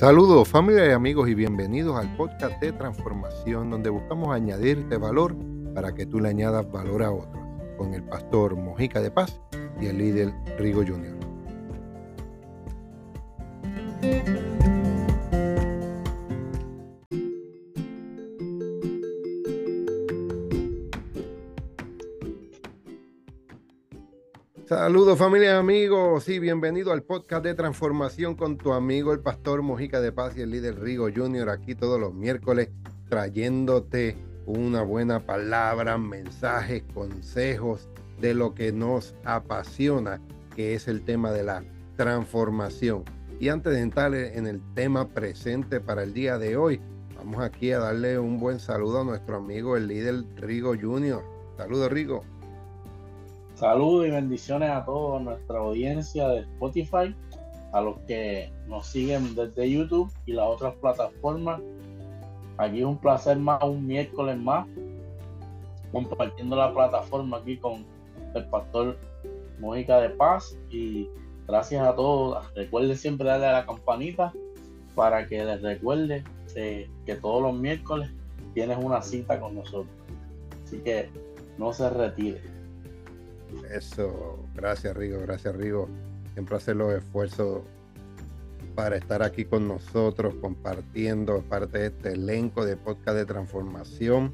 Saludos 0.00 0.48
familia 0.48 0.86
y 0.86 0.92
amigos 0.92 1.28
y 1.28 1.34
bienvenidos 1.34 1.94
al 1.94 2.16
podcast 2.16 2.58
de 2.58 2.72
transformación 2.72 3.68
donde 3.68 3.90
buscamos 3.90 4.34
añadirte 4.34 4.96
valor 4.96 5.36
para 5.74 5.94
que 5.94 6.06
tú 6.06 6.20
le 6.20 6.30
añadas 6.30 6.72
valor 6.72 7.02
a 7.02 7.10
otros 7.10 7.44
con 7.76 7.92
el 7.92 8.02
pastor 8.04 8.56
Mojica 8.56 9.02
de 9.02 9.10
Paz 9.10 9.38
y 9.78 9.88
el 9.88 9.98
líder 9.98 10.32
Rigo 10.58 10.82
Jr. 10.86 11.20
Saludos 24.70 25.18
familia 25.18 25.58
amigos 25.58 26.28
y 26.28 26.38
bienvenido 26.38 26.92
al 26.92 27.02
podcast 27.02 27.42
de 27.42 27.54
transformación 27.54 28.36
con 28.36 28.56
tu 28.56 28.72
amigo 28.72 29.12
el 29.12 29.18
pastor 29.18 29.62
Mojica 29.62 30.00
de 30.00 30.12
Paz 30.12 30.36
y 30.36 30.42
el 30.42 30.52
líder 30.52 30.78
Rigo 30.78 31.08
Jr. 31.12 31.50
aquí 31.50 31.74
todos 31.74 31.98
los 31.98 32.14
miércoles 32.14 32.68
trayéndote 33.08 34.16
una 34.46 34.82
buena 34.82 35.26
palabra, 35.26 35.98
mensajes, 35.98 36.84
consejos 36.94 37.88
de 38.20 38.32
lo 38.32 38.54
que 38.54 38.70
nos 38.70 39.16
apasiona, 39.24 40.20
que 40.54 40.74
es 40.74 40.86
el 40.86 41.02
tema 41.02 41.32
de 41.32 41.42
la 41.42 41.64
transformación. 41.96 43.02
Y 43.40 43.48
antes 43.48 43.72
de 43.72 43.80
entrar 43.80 44.14
en 44.14 44.46
el 44.46 44.62
tema 44.74 45.08
presente 45.08 45.80
para 45.80 46.04
el 46.04 46.14
día 46.14 46.38
de 46.38 46.56
hoy, 46.56 46.80
vamos 47.16 47.42
aquí 47.42 47.72
a 47.72 47.80
darle 47.80 48.20
un 48.20 48.38
buen 48.38 48.60
saludo 48.60 49.00
a 49.00 49.04
nuestro 49.04 49.38
amigo 49.38 49.76
el 49.76 49.88
líder 49.88 50.26
Rigo 50.36 50.76
Jr. 50.80 51.24
Saludos 51.56 51.90
Rigo. 51.90 52.22
Saludos 53.60 54.06
y 54.06 54.10
bendiciones 54.10 54.70
a 54.70 54.86
toda 54.86 55.20
nuestra 55.20 55.58
audiencia 55.58 56.26
de 56.28 56.40
Spotify, 56.40 57.14
a 57.72 57.82
los 57.82 57.98
que 58.06 58.50
nos 58.66 58.86
siguen 58.86 59.34
desde 59.34 59.70
YouTube 59.70 60.10
y 60.24 60.32
las 60.32 60.46
otras 60.46 60.72
plataformas. 60.76 61.60
Aquí 62.56 62.78
es 62.78 62.86
un 62.86 62.96
placer 62.96 63.38
más, 63.38 63.62
un 63.62 63.86
miércoles 63.86 64.38
más, 64.38 64.66
compartiendo 65.92 66.56
la 66.56 66.72
plataforma 66.72 67.36
aquí 67.36 67.58
con 67.58 67.84
el 68.34 68.46
pastor 68.46 68.96
Mónica 69.58 70.00
de 70.00 70.08
Paz 70.08 70.56
y 70.70 71.10
gracias 71.46 71.86
a 71.86 71.94
todos. 71.94 72.42
Recuerden 72.54 72.96
siempre 72.96 73.28
darle 73.28 73.48
a 73.48 73.52
la 73.52 73.66
campanita 73.66 74.32
para 74.94 75.26
que 75.26 75.44
les 75.44 75.60
recuerde 75.60 76.24
que 76.54 77.14
todos 77.20 77.42
los 77.42 77.54
miércoles 77.54 78.10
tienes 78.54 78.78
una 78.78 79.02
cita 79.02 79.38
con 79.38 79.54
nosotros. 79.56 79.94
Así 80.64 80.78
que 80.78 81.10
no 81.58 81.74
se 81.74 81.90
retire. 81.90 82.40
Eso, 83.70 84.38
gracias 84.54 84.96
Rigo, 84.96 85.20
gracias 85.20 85.54
Rigo. 85.56 85.88
Siempre 86.34 86.56
hace 86.56 86.74
los 86.74 86.92
esfuerzos 86.92 87.62
para 88.74 88.96
estar 88.96 89.22
aquí 89.22 89.44
con 89.44 89.68
nosotros, 89.68 90.34
compartiendo 90.40 91.42
parte 91.42 91.78
de 91.78 91.86
este 91.86 92.12
elenco 92.12 92.64
de 92.64 92.76
podcast 92.76 93.16
de 93.16 93.26
transformación. 93.26 94.32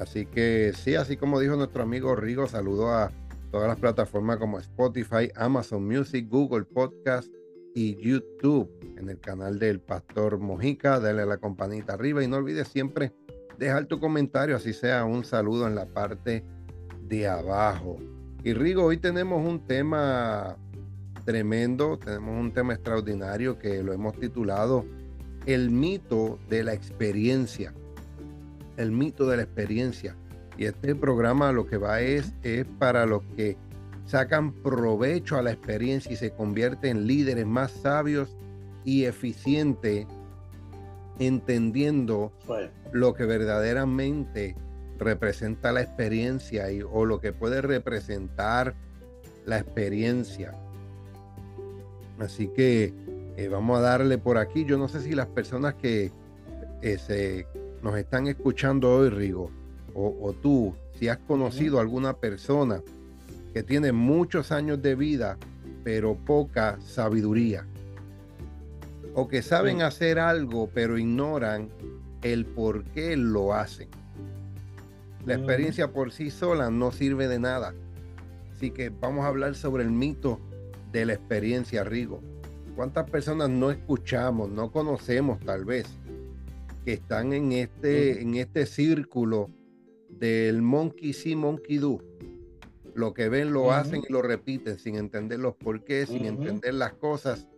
Así 0.00 0.26
que 0.26 0.72
sí, 0.74 0.94
así 0.94 1.16
como 1.16 1.40
dijo 1.40 1.56
nuestro 1.56 1.82
amigo 1.82 2.14
Rigo, 2.16 2.46
saludo 2.46 2.90
a 2.92 3.10
todas 3.50 3.68
las 3.68 3.78
plataformas 3.78 4.38
como 4.38 4.58
Spotify, 4.58 5.30
Amazon 5.36 5.86
Music, 5.86 6.26
Google 6.28 6.64
Podcast 6.64 7.28
y 7.74 7.96
YouTube 7.96 8.70
en 8.96 9.08
el 9.08 9.18
canal 9.18 9.58
del 9.58 9.80
Pastor 9.80 10.38
Mojica. 10.38 10.98
Dale 11.00 11.22
a 11.22 11.26
la 11.26 11.38
campanita 11.38 11.94
arriba 11.94 12.22
y 12.24 12.28
no 12.28 12.36
olvides 12.36 12.68
siempre 12.68 13.12
dejar 13.58 13.86
tu 13.86 14.00
comentario, 14.00 14.56
así 14.56 14.72
sea 14.72 15.04
un 15.04 15.24
saludo 15.24 15.66
en 15.66 15.74
la 15.74 15.86
parte 15.86 16.44
de 17.02 17.28
abajo. 17.28 17.98
Y 18.44 18.54
Rigo, 18.54 18.84
hoy 18.84 18.96
tenemos 18.96 19.46
un 19.46 19.60
tema 19.60 20.56
tremendo, 21.24 21.96
tenemos 21.96 22.40
un 22.40 22.52
tema 22.52 22.74
extraordinario 22.74 23.56
que 23.56 23.84
lo 23.84 23.92
hemos 23.92 24.18
titulado 24.18 24.84
El 25.46 25.70
mito 25.70 26.40
de 26.48 26.64
la 26.64 26.72
experiencia. 26.72 27.72
El 28.76 28.90
mito 28.90 29.28
de 29.28 29.36
la 29.36 29.44
experiencia. 29.44 30.16
Y 30.58 30.64
este 30.64 30.96
programa 30.96 31.52
lo 31.52 31.66
que 31.66 31.76
va 31.76 32.00
es, 32.00 32.34
es 32.42 32.66
para 32.80 33.06
los 33.06 33.22
que 33.36 33.56
sacan 34.06 34.52
provecho 34.52 35.36
a 35.36 35.42
la 35.42 35.52
experiencia 35.52 36.10
y 36.10 36.16
se 36.16 36.32
convierten 36.32 36.96
en 36.96 37.06
líderes 37.06 37.46
más 37.46 37.70
sabios 37.70 38.36
y 38.84 39.04
eficientes, 39.04 40.08
entendiendo 41.20 42.32
lo 42.90 43.14
que 43.14 43.24
verdaderamente 43.24 44.56
representa 45.02 45.72
la 45.72 45.82
experiencia 45.82 46.70
y, 46.70 46.82
o 46.82 47.04
lo 47.04 47.20
que 47.20 47.32
puede 47.32 47.60
representar 47.60 48.74
la 49.46 49.58
experiencia. 49.58 50.54
Así 52.18 52.48
que 52.48 52.92
eh, 53.36 53.48
vamos 53.48 53.78
a 53.78 53.82
darle 53.82 54.18
por 54.18 54.38
aquí. 54.38 54.64
Yo 54.64 54.78
no 54.78 54.88
sé 54.88 55.00
si 55.00 55.14
las 55.14 55.26
personas 55.26 55.74
que 55.74 56.12
eh, 56.82 56.98
se, 56.98 57.46
nos 57.82 57.96
están 57.96 58.26
escuchando 58.26 58.94
hoy, 58.94 59.08
Rigo, 59.08 59.50
o, 59.94 60.16
o 60.20 60.32
tú, 60.32 60.74
si 60.98 61.08
has 61.08 61.18
conocido 61.18 61.80
alguna 61.80 62.14
persona 62.14 62.82
que 63.52 63.62
tiene 63.62 63.92
muchos 63.92 64.52
años 64.52 64.80
de 64.80 64.94
vida, 64.94 65.36
pero 65.84 66.14
poca 66.14 66.78
sabiduría. 66.80 67.66
O 69.14 69.28
que 69.28 69.42
saben 69.42 69.82
hacer 69.82 70.18
algo, 70.18 70.70
pero 70.72 70.96
ignoran 70.96 71.68
el 72.22 72.46
por 72.46 72.84
qué 72.84 73.16
lo 73.16 73.52
hacen. 73.52 73.88
La 75.24 75.34
experiencia 75.34 75.92
por 75.92 76.10
sí 76.12 76.30
sola 76.30 76.70
no 76.70 76.90
sirve 76.90 77.28
de 77.28 77.38
nada. 77.38 77.74
Así 78.50 78.70
que 78.70 78.90
vamos 78.90 79.24
a 79.24 79.28
hablar 79.28 79.54
sobre 79.54 79.84
el 79.84 79.90
mito 79.90 80.40
de 80.90 81.06
la 81.06 81.12
experiencia, 81.14 81.84
Rigo. 81.84 82.20
¿Cuántas 82.74 83.08
personas 83.08 83.48
no 83.50 83.70
escuchamos, 83.70 84.50
no 84.50 84.72
conocemos 84.72 85.38
tal 85.40 85.64
vez, 85.64 85.86
que 86.84 86.94
están 86.94 87.32
en 87.32 87.52
este, 87.52 88.20
en 88.20 88.34
este 88.34 88.66
círculo 88.66 89.50
del 90.08 90.62
monkey 90.62 91.12
see, 91.12 91.36
monkey 91.36 91.78
do? 91.78 91.98
Lo 92.94 93.14
que 93.14 93.28
ven 93.28 93.52
lo 93.52 93.72
hacen 93.72 94.02
y 94.06 94.12
lo 94.12 94.22
repiten 94.22 94.78
sin 94.78 94.96
entender 94.96 95.38
los 95.38 95.54
porqués, 95.54 96.08
sin 96.08 96.24
entender 96.24 96.74
las 96.74 96.94
cosas. 96.94 97.48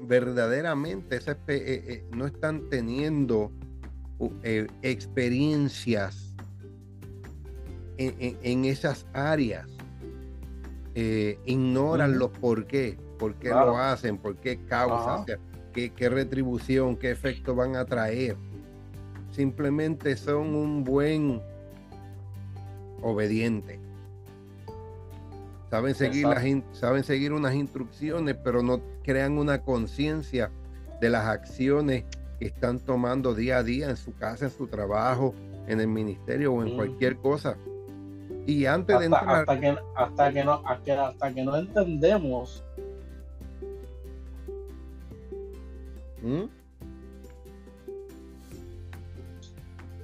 Verdaderamente 0.00 1.16
esa, 1.16 1.32
eh, 1.32 1.38
eh, 1.48 2.04
no 2.14 2.26
están 2.26 2.68
teniendo 2.68 3.52
eh, 4.42 4.66
experiencias 4.82 6.25
en, 7.98 8.64
esas 8.64 9.06
áreas. 9.12 9.66
Eh, 10.94 11.38
ignoran 11.44 12.18
los 12.18 12.30
por 12.30 12.66
qué, 12.66 12.98
por 13.18 13.34
qué 13.34 13.50
lo 13.50 13.76
hacen, 13.76 14.16
por 14.16 14.36
qué 14.36 14.64
causa, 14.64 15.26
qué, 15.72 15.90
qué, 15.90 16.08
retribución, 16.08 16.96
qué 16.96 17.10
efecto 17.10 17.54
van 17.54 17.76
a 17.76 17.84
traer. 17.84 18.36
Simplemente 19.30 20.16
son 20.16 20.54
un 20.54 20.84
buen 20.84 21.42
obediente. 23.02 23.78
Saben 25.70 25.94
seguir, 25.94 26.26
las, 26.26 26.44
saben 26.72 27.04
seguir 27.04 27.32
unas 27.32 27.54
instrucciones, 27.54 28.36
pero 28.42 28.62
no 28.62 28.80
crean 29.02 29.36
una 29.36 29.62
conciencia 29.62 30.50
de 31.00 31.10
las 31.10 31.26
acciones 31.26 32.04
que 32.38 32.46
están 32.46 32.78
tomando 32.78 33.34
día 33.34 33.58
a 33.58 33.62
día 33.62 33.90
en 33.90 33.96
su 33.96 34.14
casa, 34.14 34.46
en 34.46 34.50
su 34.52 34.68
trabajo, 34.68 35.34
en 35.66 35.80
el 35.80 35.88
ministerio 35.88 36.52
o 36.52 36.64
en 36.64 36.76
cualquier 36.76 37.16
cosa. 37.16 37.56
Y 38.46 38.64
antes 38.66 38.98
de 38.98 39.06
entrar. 39.06 39.28
Hasta 39.28 39.60
que, 39.60 39.76
hasta 39.94 40.32
que, 40.32 40.44
no, 40.44 40.62
hasta 40.64 41.34
que 41.34 41.44
no 41.44 41.56
entendemos. 41.56 42.64
¿Mm? 46.22 46.44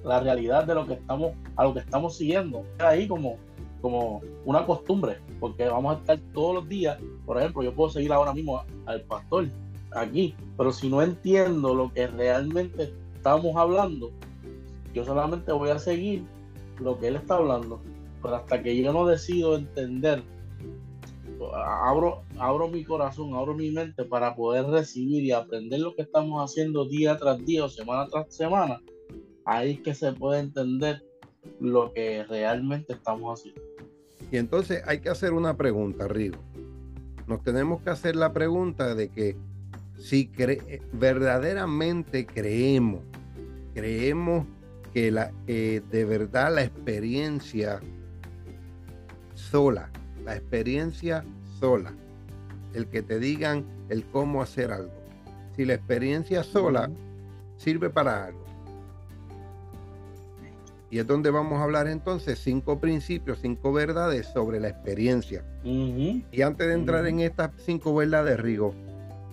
La 0.04 0.20
realidad 0.20 0.64
de 0.64 0.74
lo 0.74 0.86
que 0.86 0.94
estamos, 0.94 1.32
a 1.56 1.64
lo 1.64 1.74
que 1.74 1.80
estamos 1.80 2.16
siguiendo. 2.16 2.64
Ahí 2.80 3.06
como, 3.06 3.36
como 3.80 4.20
una 4.44 4.66
costumbre, 4.66 5.18
porque 5.38 5.68
vamos 5.68 5.96
a 5.96 5.98
estar 6.00 6.18
todos 6.34 6.56
los 6.56 6.68
días. 6.68 6.98
Por 7.24 7.38
ejemplo, 7.38 7.62
yo 7.62 7.72
puedo 7.72 7.90
seguir 7.90 8.12
ahora 8.12 8.34
mismo 8.34 8.64
al 8.86 9.02
pastor 9.02 9.46
aquí, 9.92 10.34
pero 10.56 10.72
si 10.72 10.88
no 10.88 11.00
entiendo 11.00 11.74
lo 11.74 11.92
que 11.92 12.08
realmente 12.08 12.92
estamos 13.14 13.54
hablando, 13.56 14.10
yo 14.92 15.04
solamente 15.04 15.52
voy 15.52 15.70
a 15.70 15.78
seguir 15.78 16.24
lo 16.80 16.98
que 16.98 17.08
él 17.08 17.16
está 17.16 17.36
hablando 17.36 17.80
pero 18.22 18.36
hasta 18.36 18.62
que 18.62 18.76
yo 18.76 18.92
no 18.92 19.06
decido 19.06 19.56
entender, 19.56 20.22
abro, 21.54 22.22
abro 22.38 22.68
mi 22.68 22.84
corazón, 22.84 23.34
abro 23.34 23.54
mi 23.54 23.70
mente 23.70 24.04
para 24.04 24.34
poder 24.34 24.66
recibir 24.66 25.24
y 25.24 25.32
aprender 25.32 25.80
lo 25.80 25.94
que 25.94 26.02
estamos 26.02 26.42
haciendo 26.42 26.86
día 26.86 27.16
tras 27.16 27.44
día 27.44 27.64
o 27.64 27.68
semana 27.68 28.06
tras 28.08 28.34
semana, 28.34 28.80
ahí 29.44 29.72
es 29.72 29.80
que 29.80 29.94
se 29.94 30.12
puede 30.12 30.40
entender 30.40 31.02
lo 31.60 31.92
que 31.92 32.24
realmente 32.24 32.92
estamos 32.92 33.40
haciendo. 33.40 33.60
Y 34.30 34.36
entonces 34.36 34.82
hay 34.86 35.00
que 35.00 35.10
hacer 35.10 35.32
una 35.32 35.56
pregunta, 35.56 36.08
Rigo. 36.08 36.38
Nos 37.26 37.42
tenemos 37.42 37.82
que 37.82 37.90
hacer 37.90 38.16
la 38.16 38.32
pregunta 38.32 38.94
de 38.94 39.08
que 39.10 39.36
si 39.98 40.30
verdaderamente 40.92 42.26
creemos, 42.26 43.00
creemos 43.74 44.46
que, 44.92 45.10
la, 45.10 45.32
que 45.46 45.82
de 45.90 46.04
verdad 46.04 46.54
la 46.54 46.64
experiencia 46.64 47.80
sola, 49.52 49.90
la 50.24 50.34
experiencia 50.34 51.24
sola, 51.60 51.92
el 52.72 52.86
que 52.86 53.02
te 53.02 53.18
digan 53.18 53.66
el 53.90 54.02
cómo 54.06 54.40
hacer 54.40 54.72
algo. 54.72 54.90
si 55.54 55.66
la 55.66 55.74
experiencia 55.74 56.42
sola 56.42 56.88
sirve 57.58 57.90
para 57.90 58.24
algo. 58.24 58.42
Y 60.90 60.98
es 60.98 61.06
donde 61.06 61.30
vamos 61.30 61.60
a 61.60 61.64
hablar 61.64 61.86
entonces 61.86 62.38
cinco 62.38 62.80
principios, 62.80 63.40
cinco 63.42 63.74
verdades 63.74 64.26
sobre 64.26 64.58
la 64.58 64.68
experiencia. 64.68 65.44
Y 66.32 66.40
antes 66.40 66.66
de 66.66 66.72
entrar 66.72 67.06
en 67.06 67.20
estas 67.20 67.50
cinco 67.58 67.94
verdades, 67.94 68.40
Rigo, 68.40 68.74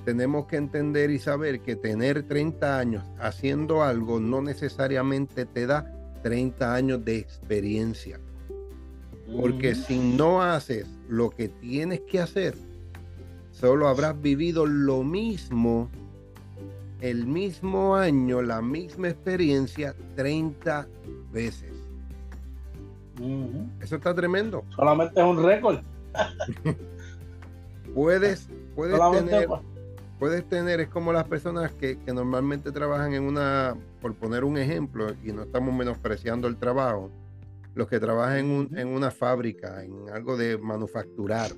tenemos 0.03 0.47
que 0.47 0.57
entender 0.57 1.11
y 1.11 1.19
saber 1.19 1.61
que 1.61 1.77
tener 1.77 2.23
30 2.23 2.77
años 2.77 3.05
haciendo 3.19 3.83
algo 3.83 4.19
no 4.19 4.41
necesariamente 4.41 5.45
te 5.45 5.65
da 5.65 5.89
30 6.23 6.75
años 6.75 7.05
de 7.05 7.19
experiencia. 7.19 8.19
Porque 9.37 9.75
si 9.75 9.99
no 9.99 10.41
haces 10.41 10.87
lo 11.07 11.29
que 11.29 11.49
tienes 11.49 12.01
que 12.01 12.19
hacer, 12.19 12.55
solo 13.51 13.87
habrás 13.87 14.19
vivido 14.21 14.65
lo 14.65 15.03
mismo, 15.03 15.89
el 17.01 17.25
mismo 17.25 17.95
año, 17.95 18.41
la 18.41 18.61
misma 18.61 19.09
experiencia 19.09 19.95
30 20.15 20.87
veces. 21.31 21.71
Eso 23.81 23.97
está 23.97 24.13
tremendo. 24.13 24.63
Solamente 24.75 25.19
es 25.19 25.25
un 25.25 25.43
récord. 25.43 25.79
puedes, 27.93 28.47
puedes 28.75 28.99
tener, 29.11 29.49
puedes 30.19 30.47
tener, 30.47 30.79
es 30.79 30.89
como 30.89 31.11
las 31.11 31.25
personas 31.25 31.71
que, 31.73 31.97
normalmente 32.13 32.71
trabajan 32.71 33.13
en 33.13 33.23
una, 33.23 33.75
por 34.01 34.13
poner 34.15 34.43
un 34.43 34.57
ejemplo, 34.57 35.13
y 35.23 35.31
no 35.31 35.43
estamos 35.43 35.73
menospreciando 35.73 36.47
el 36.47 36.57
trabajo, 36.57 37.09
los 37.75 37.87
que 37.87 37.99
trabajan 37.99 38.69
en, 38.75 38.87
una 38.87 39.11
fábrica, 39.11 39.83
en 39.83 40.09
algo 40.09 40.37
de 40.37 40.57
manufacturar. 40.57 41.51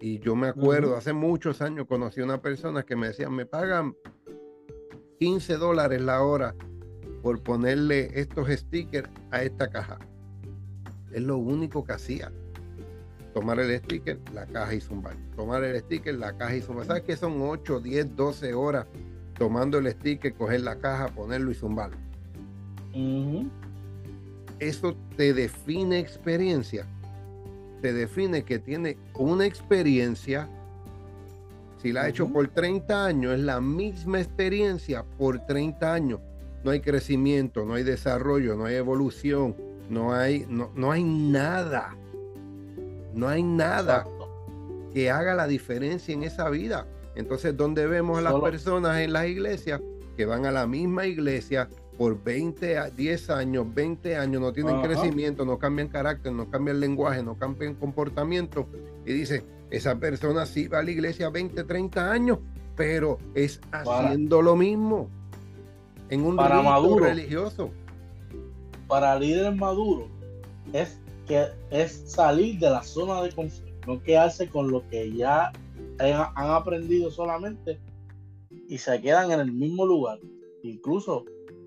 Y 0.00 0.18
yo 0.18 0.36
me 0.36 0.48
acuerdo, 0.48 0.96
hace 0.96 1.12
muchos 1.12 1.62
años 1.62 1.86
conocí 1.86 2.20
a 2.20 2.24
una 2.24 2.40
persona 2.40 2.82
que 2.82 2.96
me 2.96 3.08
decía, 3.08 3.30
me 3.30 3.46
pagan 3.46 3.96
15 5.18 5.56
dólares 5.56 6.00
la 6.02 6.22
hora 6.22 6.54
por 7.22 7.42
ponerle 7.42 8.10
estos 8.20 8.48
stickers 8.48 9.08
a 9.30 9.42
esta 9.42 9.68
caja. 9.68 9.98
Es 11.12 11.22
lo 11.22 11.38
único 11.38 11.82
que 11.84 11.92
hacía. 11.92 12.30
Tomar 13.32 13.58
el 13.60 13.76
sticker, 13.78 14.18
la 14.32 14.46
caja 14.46 14.74
y 14.74 14.80
zumbar. 14.80 15.16
Tomar 15.34 15.64
el 15.64 15.78
sticker, 15.80 16.14
la 16.14 16.36
caja 16.36 16.56
y 16.56 16.60
zumbar. 16.60 16.86
¿Sabes 16.86 17.02
que 17.02 17.16
son 17.16 17.40
8, 17.40 17.80
10, 17.80 18.16
12 18.16 18.54
horas 18.54 18.86
tomando 19.38 19.78
el 19.78 19.90
sticker, 19.90 20.34
coger 20.34 20.60
la 20.60 20.78
caja, 20.78 21.08
ponerlo 21.08 21.50
y 21.50 21.54
zumbarlo? 21.54 21.96
Eso 24.58 24.96
te 25.16 25.34
define 25.34 25.98
experiencia. 25.98 26.86
Te 27.82 27.92
define 27.92 28.44
que 28.44 28.58
tiene 28.58 28.96
una 29.14 29.46
experiencia. 29.46 30.48
Si 31.82 31.92
la 31.92 32.02
ha 32.02 32.08
hecho 32.08 32.28
por 32.28 32.48
30 32.48 33.06
años, 33.06 33.34
es 33.34 33.40
la 33.40 33.60
misma 33.60 34.20
experiencia 34.20 35.04
por 35.18 35.46
30 35.46 35.92
años 35.92 36.20
no 36.66 36.72
hay 36.72 36.80
crecimiento, 36.80 37.64
no 37.64 37.74
hay 37.74 37.84
desarrollo, 37.84 38.56
no 38.56 38.64
hay 38.64 38.74
evolución, 38.74 39.54
no 39.88 40.12
hay, 40.12 40.46
no, 40.48 40.72
no 40.74 40.90
hay 40.90 41.04
nada. 41.04 41.96
No 43.14 43.28
hay 43.28 43.44
nada 43.44 44.04
que 44.92 45.08
haga 45.08 45.34
la 45.34 45.46
diferencia 45.46 46.12
en 46.12 46.24
esa 46.24 46.50
vida. 46.50 46.88
Entonces, 47.14 47.56
¿dónde 47.56 47.86
vemos 47.86 48.18
a 48.18 48.20
las 48.20 48.34
personas 48.40 48.98
en 48.98 49.12
las 49.12 49.28
iglesias 49.28 49.80
que 50.16 50.26
van 50.26 50.44
a 50.44 50.50
la 50.50 50.66
misma 50.66 51.06
iglesia 51.06 51.68
por 51.96 52.22
20, 52.22 52.78
a 52.78 52.90
10 52.90 53.30
años, 53.30 53.66
20 53.74 54.16
años, 54.16 54.40
no 54.40 54.52
tienen 54.52 54.82
crecimiento, 54.82 55.44
no 55.44 55.58
cambian 55.58 55.88
carácter, 55.88 56.32
no 56.32 56.50
cambian 56.50 56.80
lenguaje, 56.80 57.22
no 57.22 57.38
cambian 57.38 57.74
comportamiento? 57.74 58.68
Y 59.04 59.12
dice, 59.12 59.44
esa 59.70 59.98
persona 59.98 60.46
sí 60.46 60.68
va 60.68 60.80
a 60.80 60.82
la 60.82 60.90
iglesia 60.90 61.30
20, 61.30 61.64
30 61.64 62.10
años, 62.12 62.38
pero 62.76 63.18
es 63.34 63.60
haciendo 63.72 64.42
lo 64.42 64.56
mismo 64.56 65.08
en 66.10 66.24
un 66.24 66.36
para 66.36 66.62
maduro, 66.62 67.04
religioso. 67.04 67.70
Para 68.86 69.18
líder 69.18 69.54
maduro 69.54 70.08
es 70.72 71.00
que 71.26 71.46
es 71.70 72.04
salir 72.06 72.58
de 72.58 72.70
la 72.70 72.82
zona 72.82 73.22
de 73.22 73.32
confort, 73.32 73.86
no 73.86 74.02
quedarse 74.02 74.48
con 74.48 74.70
lo 74.70 74.86
que 74.88 75.12
ya 75.12 75.52
han, 75.98 76.50
aprendido 76.50 77.10
solamente 77.10 77.80
y 78.68 78.78
se 78.78 79.00
quedan 79.00 79.32
en 79.32 79.40
el 79.40 79.52
mismo 79.52 79.86
lugar. 79.86 80.18
Incluso 80.62 81.24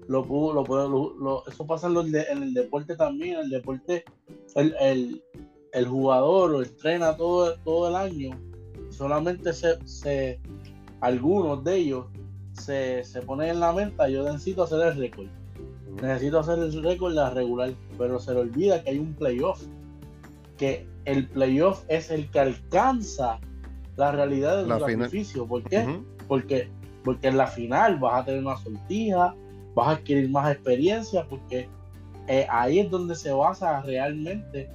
lo, 0.10 0.26
lo, 0.26 1.48
eso 1.48 1.68
pasa 1.68 1.88
en, 1.88 2.44
el 2.44 2.54
deporte 2.54 2.96
también. 2.96 3.36
En 3.36 3.40
el 3.42 3.50
deporte, 3.50 4.04
el, 4.56 5.22
el, 5.72 5.88
jugador 5.88 6.50
lo 6.50 6.64
entrena 6.64 7.16
todo, 7.16 7.56
todo 7.60 7.90
el 7.90 7.96
año. 7.96 8.32
Solamente 8.90 9.54
se, 9.54 9.78
se, 9.88 10.40
algunos 11.02 11.64
de 11.64 11.76
ellos 11.76 12.06
se, 12.54 13.04
se 13.04 13.22
pone 13.22 13.50
en 13.50 13.60
la 13.60 13.72
mente, 13.72 14.12
yo 14.12 14.24
necesito 14.24 14.64
hacer 14.64 14.82
el 14.88 14.98
récord. 14.98 15.28
Necesito 16.02 16.40
hacer 16.40 16.58
el 16.58 16.84
récord 16.84 17.14
la 17.14 17.30
regular, 17.30 17.72
pero 17.98 18.20
se 18.20 18.34
le 18.34 18.40
olvida 18.40 18.84
que 18.84 18.90
hay 18.90 19.00
un 19.00 19.14
playoff. 19.14 19.62
Que 20.58 20.88
el 21.06 21.28
playoff 21.30 21.84
es 21.88 22.10
el 22.10 22.30
que 22.32 22.40
alcanza 22.40 23.40
la 23.96 24.12
realidad 24.12 24.58
del 24.58 24.80
sacrificio. 24.80 25.46
¿Por 25.46 25.64
qué? 25.64 26.02
porque, 26.28 26.68
porque 27.04 27.28
en 27.28 27.38
la 27.38 27.48
final 27.48 28.00
vas 28.00 28.22
a 28.22 28.26
tener 28.26 28.42
una 28.42 28.58
sortija, 28.58 29.36
vas 29.76 29.88
a 29.88 29.92
adquirir 29.92 30.30
más 30.30 30.52
experiencia, 30.52 31.26
porque 31.28 31.68
eh, 32.28 32.46
ahí 32.50 32.80
es 32.80 32.90
donde 32.90 33.16
se 33.16 33.32
basa 33.32 33.82
realmente 33.82 34.70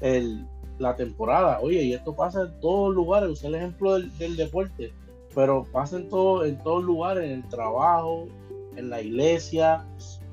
el, 0.00 0.46
la 0.78 0.94
temporada. 0.96 1.60
Oye, 1.60 1.82
y 1.82 1.92
esto 1.92 2.14
pasa 2.14 2.42
en 2.42 2.60
todos 2.60 2.94
lugares. 2.94 3.30
Usé 3.30 3.48
el 3.48 3.56
ejemplo 3.56 3.94
del, 3.94 4.16
del 4.18 4.36
deporte 4.36 4.92
pero 5.34 5.64
pasa 5.64 5.96
en 5.96 6.08
todo, 6.08 6.44
en 6.44 6.56
todos 6.62 6.84
lugares, 6.84 7.24
en 7.24 7.30
el 7.32 7.48
trabajo, 7.48 8.28
en 8.76 8.88
la 8.88 9.02
iglesia, 9.02 9.84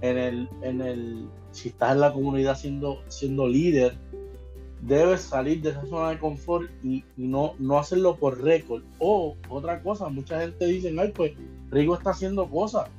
en 0.01 0.17
el, 0.17 0.49
en 0.61 0.81
el, 0.81 1.27
si 1.51 1.69
estás 1.69 1.93
en 1.93 2.01
la 2.01 2.13
comunidad 2.13 2.55
siendo, 2.55 3.01
siendo 3.07 3.47
líder, 3.47 3.97
debes 4.81 5.21
salir 5.21 5.61
de 5.61 5.71
esa 5.71 5.85
zona 5.87 6.09
de 6.11 6.19
confort 6.19 6.69
y, 6.83 7.03
no, 7.17 7.55
no 7.59 7.79
hacerlo 7.79 8.15
por 8.17 8.41
récord. 8.41 8.83
O 8.99 9.35
otra 9.49 9.81
cosa, 9.81 10.09
mucha 10.09 10.39
gente 10.39 10.65
dice, 10.65 10.93
ay, 10.97 11.11
pues 11.15 11.33
Rigo 11.69 11.95
está 11.95 12.11
haciendo 12.11 12.47
cosas 12.49 12.89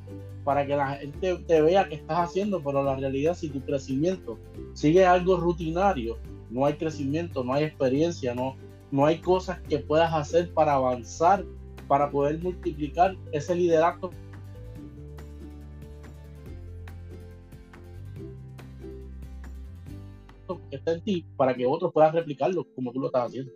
para 0.45 0.67
que 0.67 0.77
la 0.77 0.97
gente 0.97 1.37
te 1.47 1.63
vea 1.63 1.89
que 1.89 1.97
estás 1.97 2.31
haciendo, 2.31 2.63
pero 2.63 2.83
la 2.83 2.97
realidad 2.97 3.35
si 3.35 3.49
tu 3.49 3.61
crecimiento 3.61 4.39
sigue 4.75 5.05
algo 5.05 5.37
rutinario, 5.37 6.19
no 6.51 6.67
hay 6.67 6.75
crecimiento, 6.75 7.45
no 7.45 7.55
hay 7.55 7.65
experiencia, 7.65 8.35
no, 8.35 8.57
no 8.91 9.07
hay 9.07 9.19
cosas 9.19 9.61
que 9.69 9.79
puedas 9.79 10.13
hacer 10.13 10.53
para 10.53 10.75
avanzar 10.75 11.45
para 11.89 12.11
poder 12.11 12.39
multiplicar 12.41 13.17
ese 13.33 13.55
liderato 13.55 14.11
que 20.71 20.77
está 20.77 20.93
en 20.93 21.01
ti 21.03 21.27
para 21.37 21.55
que 21.55 21.67
otros 21.67 21.93
puedan 21.93 22.13
replicarlo 22.13 22.67
como 22.75 22.93
tú 22.93 23.01
lo 23.01 23.07
estás 23.07 23.29
haciendo. 23.29 23.53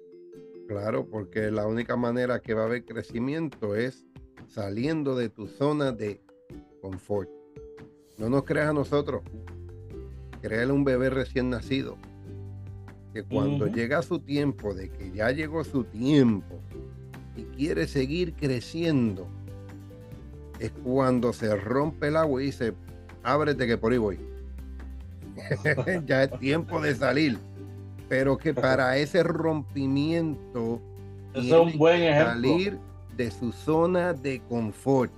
Claro, 0.69 1.07
porque 1.07 1.51
la 1.51 1.67
única 1.67 1.97
manera 1.97 2.41
que 2.41 2.55
va 2.55 2.63
a 2.63 2.67
haber 2.67 2.85
crecimiento 2.85 3.75
es 3.75 4.05
saliendo 4.49 5.15
de 5.17 5.29
tu 5.29 5.47
zona 5.47 5.93
de 5.93 6.21
confort. 6.87 7.29
No 8.17 8.29
nos 8.31 8.45
creas 8.45 8.69
a 8.69 8.73
nosotros. 8.73 9.23
Créale 10.41 10.73
un 10.73 10.85
bebé 10.85 11.11
recién 11.11 11.51
nacido. 11.51 11.97
Que 13.13 13.25
cuando 13.25 13.67
llega 13.67 14.03
su 14.03 14.21
tiempo, 14.21 14.73
de 14.73 14.91
que 14.91 15.11
ya 15.11 15.33
llegó 15.33 15.65
su 15.65 15.85
tiempo, 15.85 16.61
y 17.35 17.43
quiere 17.57 17.89
seguir 17.89 18.35
creciendo, 18.35 19.27
es 20.61 20.71
cuando 20.85 21.33
se 21.33 21.55
rompe 21.57 22.09
el 22.09 22.17
agua 22.17 22.43
y 22.43 22.47
dice, 22.47 22.73
ábrete 23.23 23.67
que 23.67 23.77
por 23.77 23.93
ahí 23.93 23.99
voy. 23.99 24.21
ya 26.07 26.25
es 26.25 26.39
tiempo 26.39 26.81
de 26.81 26.95
salir. 26.95 27.39
Pero 28.09 28.39
que 28.39 28.55
para 28.55 28.97
ese 28.97 29.25
rompimiento 29.25 30.81
es 31.35 31.51
un 31.51 31.77
buen 31.77 32.01
salir 32.15 32.79
de 33.17 33.31
su 33.31 33.51
zona 33.51 34.13
de 34.13 34.41
confort. 34.49 35.11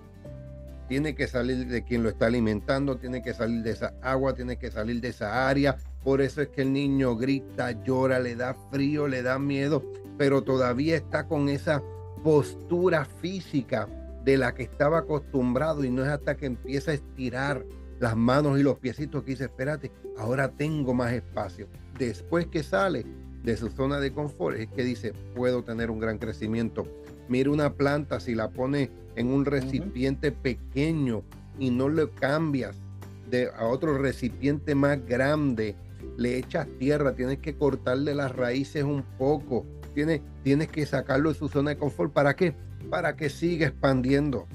Tiene 0.89 1.15
que 1.15 1.29
salir 1.29 1.67
de 1.67 1.85
quien 1.85 2.03
lo 2.03 2.09
está 2.09 2.27
alimentando, 2.27 2.97
tiene 2.97 3.23
que 3.23 3.35
salir 3.35 3.63
de 3.63 3.73
esa 3.73 3.95
agua, 4.01 4.35
tiene 4.35 4.59
que 4.59 4.71
salir 4.71 5.01
de 5.01 5.09
esa 5.09 5.49
área. 5.49 5.77
Por 6.03 6.21
eso 6.21 6.41
es 6.41 6.49
que 6.49 6.63
el 6.63 6.73
niño 6.73 7.17
grita, 7.17 7.71
llora, 7.85 8.19
le 8.19 8.35
da 8.35 8.55
frío, 8.71 9.07
le 9.07 9.23
da 9.23 9.39
miedo, 9.39 9.85
pero 10.17 10.43
todavía 10.43 10.97
está 10.97 11.27
con 11.27 11.49
esa 11.49 11.83
postura 12.25 13.05
física 13.05 13.89
de 14.25 14.37
la 14.37 14.55
que 14.55 14.65
estaba 14.65 14.99
acostumbrado 14.99 15.85
y 15.85 15.91
no 15.91 16.03
es 16.03 16.09
hasta 16.09 16.37
que 16.37 16.47
empieza 16.47 16.91
a 16.91 16.95
estirar 16.95 17.65
las 18.01 18.17
manos 18.17 18.59
y 18.59 18.63
los 18.63 18.79
piecitos 18.79 19.23
que 19.25 19.33
dice, 19.33 19.45
espérate, 19.45 19.91
ahora 20.17 20.49
tengo 20.49 20.95
más 20.95 21.13
espacio. 21.13 21.69
Después 21.99 22.47
que 22.47 22.63
sale 22.63 23.05
de 23.43 23.57
su 23.57 23.69
zona 23.69 23.99
de 24.01 24.13
confort 24.13 24.57
es 24.59 24.69
que 24.69 24.85
dice, 24.85 25.13
puedo 25.35 25.65
tener 25.65 25.91
un 25.91 25.99
gran 25.99 26.19
crecimiento. 26.19 26.87
Mira 27.29 27.51
una 27.51 27.75
planta, 27.75 28.21
si 28.21 28.35
la 28.35 28.51
pone 28.51 28.91
en 29.17 29.29
un 29.29 29.45
recipiente 29.45 30.33
pequeño 30.33 31.23
y 31.59 31.71
no 31.71 31.89
le 31.89 32.09
cambias 32.11 32.77
de, 33.31 33.51
a 33.57 33.67
otro 33.67 33.99
recipiente 33.99 34.75
más 34.75 35.05
grande, 35.07 35.77
le 36.17 36.39
echas 36.39 36.67
tierra, 36.79 37.15
tienes 37.15 37.39
que 37.39 37.57
cortarle 37.57 38.15
las 38.15 38.35
raíces 38.35 38.85
un 38.85 39.03
poco, 39.19 39.67
tienes, 39.95 40.21
tienes 40.43 40.69
que 40.69 40.87
sacarlo 40.87 41.31
de 41.31 41.39
su 41.39 41.49
zona 41.49 41.71
de 41.71 41.79
confort. 41.79 42.13
¿Para 42.13 42.35
qué? 42.35 42.55
Para 42.91 43.17
que 43.17 43.29
siga 43.29 43.67
expandiendo. 43.67 44.47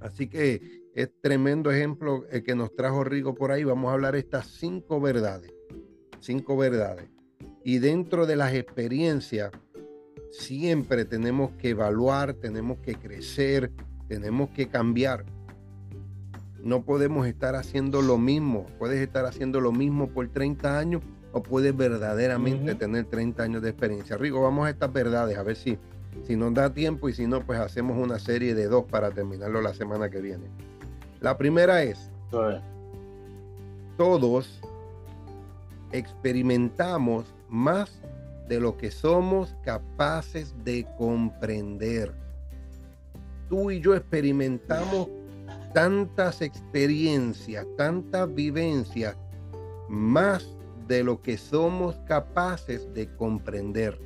Así 0.00 0.28
que 0.28 0.82
es 0.94 1.10
tremendo 1.20 1.70
ejemplo 1.70 2.24
el 2.30 2.42
que 2.42 2.54
nos 2.54 2.74
trajo 2.74 3.04
Rigo 3.04 3.34
por 3.34 3.52
ahí. 3.52 3.64
Vamos 3.64 3.90
a 3.90 3.94
hablar 3.94 4.16
estas 4.16 4.46
cinco 4.46 5.00
verdades. 5.00 5.52
Cinco 6.20 6.56
verdades. 6.56 7.06
Y 7.64 7.78
dentro 7.78 8.26
de 8.26 8.36
las 8.36 8.54
experiencias, 8.54 9.52
siempre 10.30 11.04
tenemos 11.04 11.50
que 11.52 11.70
evaluar, 11.70 12.34
tenemos 12.34 12.78
que 12.78 12.94
crecer, 12.94 13.70
tenemos 14.08 14.50
que 14.50 14.68
cambiar. 14.68 15.24
No 16.62 16.82
podemos 16.82 17.26
estar 17.26 17.54
haciendo 17.54 18.02
lo 18.02 18.18
mismo. 18.18 18.66
Puedes 18.78 19.00
estar 19.00 19.24
haciendo 19.24 19.60
lo 19.60 19.72
mismo 19.72 20.08
por 20.08 20.28
30 20.28 20.78
años 20.78 21.02
o 21.32 21.42
puedes 21.42 21.76
verdaderamente 21.76 22.74
tener 22.74 23.04
30 23.04 23.42
años 23.42 23.62
de 23.62 23.70
experiencia. 23.70 24.16
Rigo, 24.16 24.42
vamos 24.42 24.66
a 24.66 24.70
estas 24.70 24.92
verdades, 24.92 25.36
a 25.36 25.42
ver 25.42 25.56
si, 25.56 25.78
si 26.26 26.36
nos 26.36 26.54
da 26.54 26.72
tiempo 26.72 27.08
y 27.08 27.12
si 27.12 27.26
no, 27.26 27.44
pues 27.44 27.60
hacemos 27.60 27.98
una 27.98 28.18
serie 28.18 28.54
de 28.54 28.66
dos 28.66 28.84
para 28.84 29.10
terminarlo 29.10 29.60
la 29.60 29.74
semana 29.74 30.08
que 30.10 30.20
viene. 30.20 30.46
La 31.20 31.36
primera 31.36 31.82
es, 31.82 32.10
todos 33.96 34.60
experimentamos 35.92 37.26
más 37.48 38.00
de 38.48 38.60
lo 38.60 38.76
que 38.76 38.90
somos 38.90 39.54
capaces 39.62 40.54
de 40.64 40.86
comprender. 40.96 42.12
Tú 43.48 43.70
y 43.70 43.80
yo 43.80 43.94
experimentamos 43.94 45.08
tantas 45.74 46.42
experiencias, 46.42 47.66
tantas 47.76 48.34
vivencias, 48.34 49.16
más 49.88 50.56
de 50.86 51.04
lo 51.04 51.20
que 51.20 51.36
somos 51.36 51.96
capaces 52.06 52.92
de 52.94 53.14
comprender. 53.16 53.98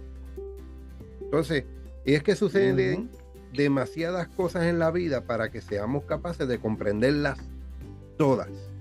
Entonces, 1.20 1.64
es 2.04 2.22
que 2.22 2.34
suceden 2.34 3.10
demasiadas 3.52 4.28
cosas 4.28 4.64
en 4.64 4.78
la 4.78 4.90
vida 4.90 5.24
para 5.24 5.50
que 5.50 5.60
seamos 5.60 6.04
capaces 6.04 6.48
de 6.48 6.58
comprenderlas 6.58 7.38
todas. 8.18 8.71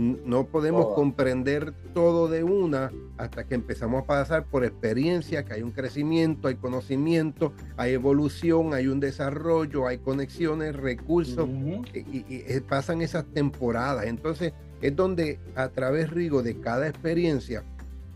No 0.00 0.46
podemos 0.46 0.94
comprender 0.94 1.74
todo 1.92 2.28
de 2.28 2.42
una 2.42 2.90
hasta 3.18 3.46
que 3.46 3.54
empezamos 3.54 4.02
a 4.02 4.06
pasar 4.06 4.46
por 4.46 4.64
experiencia, 4.64 5.44
que 5.44 5.54
hay 5.54 5.62
un 5.62 5.72
crecimiento, 5.72 6.48
hay 6.48 6.54
conocimiento, 6.54 7.52
hay 7.76 7.92
evolución, 7.92 8.72
hay 8.72 8.86
un 8.86 8.98
desarrollo, 8.98 9.86
hay 9.86 9.98
conexiones, 9.98 10.74
recursos, 10.74 11.48
y, 11.92 12.24
y, 12.28 12.60
pasan 12.60 13.02
esas 13.02 13.26
temporadas. 13.26 14.06
Entonces 14.06 14.54
es 14.80 14.96
donde 14.96 15.38
a 15.54 15.68
través, 15.68 16.10
Rigo, 16.10 16.42
de 16.42 16.58
cada 16.58 16.88
experiencia, 16.88 17.62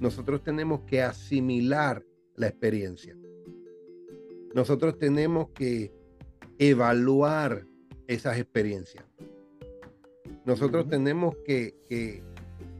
nosotros 0.00 0.42
tenemos 0.42 0.80
que 0.86 1.02
asimilar 1.02 2.02
la 2.34 2.48
experiencia. 2.48 3.14
Nosotros 4.54 4.98
tenemos 4.98 5.48
que 5.50 5.92
evaluar 6.58 7.66
esas 8.06 8.38
experiencias 8.38 9.04
nosotros 10.44 10.88
tenemos 10.88 11.34
que, 11.46 12.22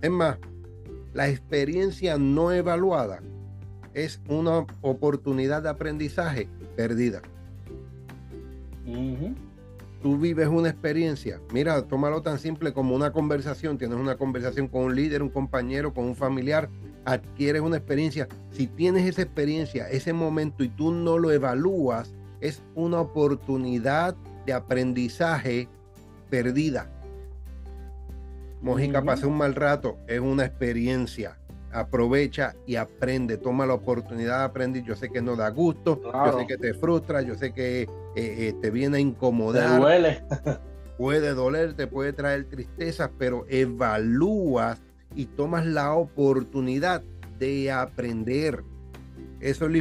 es 0.00 0.10
más, 0.10 0.38
la 1.12 1.28
experiencia 1.28 2.18
no 2.18 2.52
evaluada 2.52 3.22
es 3.94 4.20
una 4.28 4.66
oportunidad 4.82 5.62
de 5.62 5.68
aprendizaje 5.68 6.48
perdida. 6.76 7.22
Tú 10.02 10.18
vives 10.18 10.48
una 10.48 10.68
experiencia, 10.68 11.40
mira, 11.52 11.80
tómalo 11.86 12.20
tan 12.20 12.38
simple 12.38 12.74
como 12.74 12.94
una 12.94 13.12
conversación, 13.12 13.78
tienes 13.78 13.96
una 13.98 14.16
conversación 14.16 14.68
con 14.68 14.82
un 14.82 14.94
líder, 14.96 15.22
un 15.22 15.30
compañero, 15.30 15.94
con 15.94 16.04
un 16.04 16.14
familiar, 16.14 16.68
adquieres 17.06 17.62
una 17.62 17.78
experiencia. 17.78 18.28
Si 18.50 18.66
tienes 18.66 19.06
esa 19.06 19.22
experiencia, 19.22 19.88
ese 19.88 20.12
momento 20.12 20.62
y 20.62 20.68
tú 20.68 20.92
no 20.92 21.16
lo 21.16 21.30
evalúas, 21.30 22.14
es 22.40 22.62
una 22.74 23.00
oportunidad 23.00 24.14
de 24.44 24.52
aprendizaje 24.52 25.68
perdida. 26.28 26.90
Mojica, 28.64 29.02
pasé 29.02 29.26
un 29.26 29.36
mal 29.36 29.54
rato, 29.54 29.98
es 30.06 30.20
una 30.20 30.46
experiencia. 30.46 31.36
Aprovecha 31.70 32.54
y 32.66 32.76
aprende, 32.76 33.36
toma 33.36 33.66
la 33.66 33.74
oportunidad 33.74 34.38
de 34.38 34.44
aprender. 34.44 34.84
Yo 34.84 34.96
sé 34.96 35.10
que 35.10 35.20
no 35.20 35.36
da 35.36 35.50
gusto, 35.50 36.00
yo 36.02 36.38
sé 36.38 36.46
que 36.46 36.56
te 36.56 36.72
frustra, 36.72 37.20
yo 37.20 37.34
sé 37.34 37.52
que 37.52 37.82
eh, 37.82 37.88
eh, 38.16 38.54
te 38.62 38.70
viene 38.70 38.96
a 38.96 39.00
incomodar. 39.00 39.70
Te 39.70 39.76
duele. 39.76 40.22
puede 40.98 41.34
doler, 41.34 41.74
te 41.74 41.86
puede 41.86 42.14
traer 42.14 42.48
tristeza, 42.48 43.10
pero 43.18 43.44
evalúas 43.50 44.80
y 45.14 45.26
tomas 45.26 45.66
la 45.66 45.92
oportunidad 45.92 47.02
de 47.38 47.70
aprender. 47.70 48.64
Eso 49.40 49.66
es 49.66 49.72
lo, 49.72 49.76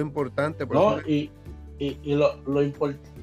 importante. 0.00 0.66
No, 0.66 1.00
y, 1.02 1.30
y, 1.78 2.14
lo, 2.16 2.42
lo 2.46 2.64
importante 2.64 3.17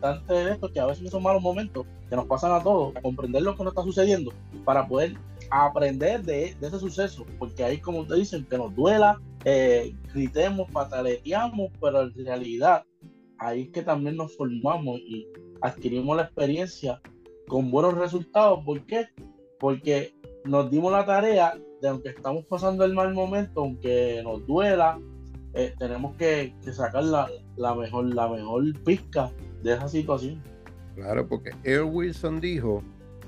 de 0.00 0.52
esto 0.52 0.72
que 0.72 0.80
a 0.80 0.86
veces 0.86 1.10
son 1.10 1.22
malos 1.22 1.42
momentos 1.42 1.86
que 2.08 2.16
nos 2.16 2.26
pasan 2.26 2.52
a 2.52 2.62
todos, 2.62 2.94
comprender 3.02 3.42
lo 3.42 3.56
que 3.56 3.64
nos 3.64 3.72
está 3.72 3.82
sucediendo 3.82 4.32
para 4.64 4.86
poder 4.86 5.14
aprender 5.50 6.22
de, 6.22 6.56
ese 6.60 6.78
suceso, 6.78 7.24
porque 7.38 7.64
ahí 7.64 7.78
como 7.78 8.06
te 8.06 8.14
dicen, 8.14 8.44
que 8.44 8.58
nos 8.58 8.74
duela, 8.74 9.20
eh, 9.44 9.94
gritemos, 10.12 10.70
pataleteamos, 10.70 11.70
pero 11.80 12.02
en 12.02 12.14
realidad 12.14 12.84
ahí 13.38 13.62
es 13.62 13.68
que 13.70 13.82
también 13.82 14.16
nos 14.16 14.36
formamos 14.36 14.98
y 15.00 15.26
adquirimos 15.60 16.16
la 16.16 16.24
experiencia 16.24 17.00
con 17.46 17.70
buenos 17.70 17.94
resultados. 17.94 18.64
¿Por 18.64 18.84
qué? 18.86 19.06
Porque 19.58 20.14
nos 20.44 20.70
dimos 20.70 20.92
la 20.92 21.06
tarea 21.06 21.58
de 21.80 21.88
aunque 21.88 22.10
estamos 22.10 22.44
pasando 22.46 22.84
el 22.84 22.94
mal 22.94 23.14
momento, 23.14 23.62
aunque 23.62 24.20
nos 24.22 24.46
duela, 24.46 24.98
eh, 25.54 25.74
tenemos 25.78 26.16
que, 26.16 26.54
sacar 26.72 27.04
la, 27.04 27.74
mejor, 27.74 28.14
la 28.14 28.28
mejor 28.28 28.64
pizca 28.84 29.32
de 29.62 29.74
esa 29.74 29.88
situación. 29.88 30.42
Claro, 30.94 31.28
porque 31.28 31.52
Earl 31.64 31.90
Wilson 31.92 32.40
dijo, 32.40 32.82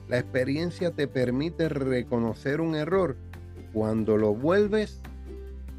la 0.09 0.19
experiencia 0.19 0.91
te 0.91 1.07
permite 1.07 1.69
reconocer 1.69 2.61
un 2.61 2.75
error 2.75 3.17
cuando 3.73 4.17
lo 4.17 4.35
vuelves 4.35 5.01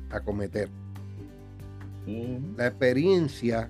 a 0.10 0.22
cometer. 0.22 0.70
La 2.58 2.67
experiencia 2.67 3.70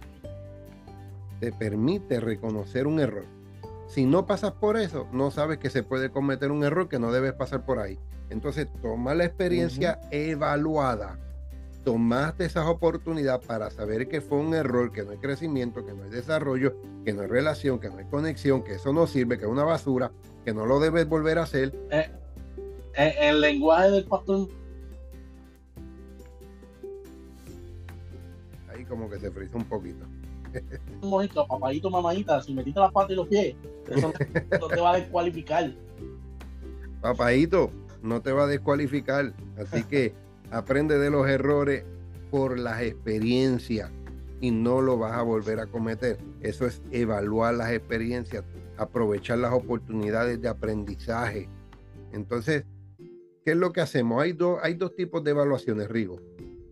te 1.39 1.51
permite 1.51 2.19
reconocer 2.19 2.87
un 2.87 2.99
error. 2.99 3.25
Si 3.87 4.05
no 4.05 4.25
pasas 4.25 4.53
por 4.53 4.77
eso, 4.77 5.07
no 5.11 5.31
sabes 5.31 5.57
que 5.57 5.69
se 5.69 5.83
puede 5.83 6.11
cometer 6.11 6.51
un 6.51 6.63
error 6.63 6.87
que 6.87 6.99
no 6.99 7.11
debes 7.11 7.33
pasar 7.33 7.65
por 7.65 7.79
ahí. 7.79 7.99
Entonces, 8.29 8.67
toma 8.81 9.13
la 9.15 9.25
experiencia 9.25 9.99
evaluada 10.11 11.19
tomaste 11.83 12.45
esas 12.45 12.67
oportunidades 12.67 13.45
para 13.45 13.69
saber 13.71 14.07
que 14.07 14.21
fue 14.21 14.37
un 14.37 14.53
error, 14.53 14.91
que 14.91 15.03
no 15.03 15.11
hay 15.11 15.17
crecimiento, 15.17 15.85
que 15.85 15.93
no 15.93 16.03
hay 16.03 16.09
desarrollo, 16.09 16.75
que 17.03 17.13
no 17.13 17.21
hay 17.21 17.27
relación, 17.27 17.79
que 17.79 17.89
no 17.89 17.97
hay 17.97 18.05
conexión, 18.05 18.63
que 18.63 18.75
eso 18.75 18.93
no 18.93 19.07
sirve, 19.07 19.37
que 19.37 19.45
es 19.45 19.51
una 19.51 19.63
basura, 19.63 20.11
que 20.45 20.53
no 20.53 20.65
lo 20.65 20.79
debes 20.79 21.07
volver 21.07 21.39
a 21.39 21.43
hacer. 21.43 21.73
Eh, 21.91 22.09
eh, 22.95 23.15
el 23.21 23.41
lenguaje 23.41 23.89
del 23.91 24.05
pastor. 24.05 24.47
Ahí 28.69 28.85
como 28.85 29.09
que 29.09 29.19
se 29.19 29.31
frisa 29.31 29.57
un 29.57 29.65
poquito. 29.65 30.05
Papadito, 31.47 31.89
mamadita, 31.89 32.41
si 32.41 32.53
metiste 32.53 32.79
las 32.79 32.91
patas 32.91 33.11
y 33.11 33.15
los 33.15 33.27
pies, 33.27 33.55
eso 33.89 34.11
no 34.59 34.67
te 34.67 34.81
va 34.81 34.93
a 34.93 34.97
descualificar. 34.97 35.71
Papadito, 37.01 37.71
no 38.03 38.21
te 38.21 38.31
va 38.31 38.43
a 38.43 38.47
descualificar. 38.47 39.33
Así 39.57 39.83
que 39.83 40.13
Aprende 40.51 40.99
de 40.99 41.09
los 41.09 41.27
errores 41.27 41.85
por 42.29 42.59
las 42.59 42.81
experiencias 42.81 43.91
y 44.41 44.51
no 44.51 44.81
lo 44.81 44.97
vas 44.97 45.13
a 45.13 45.21
volver 45.21 45.59
a 45.59 45.67
cometer. 45.67 46.17
Eso 46.41 46.65
es 46.65 46.81
evaluar 46.91 47.53
las 47.53 47.71
experiencias, 47.71 48.43
aprovechar 48.77 49.37
las 49.37 49.53
oportunidades 49.53 50.41
de 50.41 50.49
aprendizaje. 50.49 51.47
Entonces, 52.11 52.65
¿qué 53.45 53.51
es 53.51 53.57
lo 53.57 53.71
que 53.71 53.81
hacemos? 53.81 54.21
Hay, 54.21 54.33
dos, 54.33 54.59
hay 54.61 54.73
dos 54.73 54.95
tipos 54.95 55.23
de 55.23 55.31
evaluaciones, 55.31 55.87
Rigo. 55.89 56.19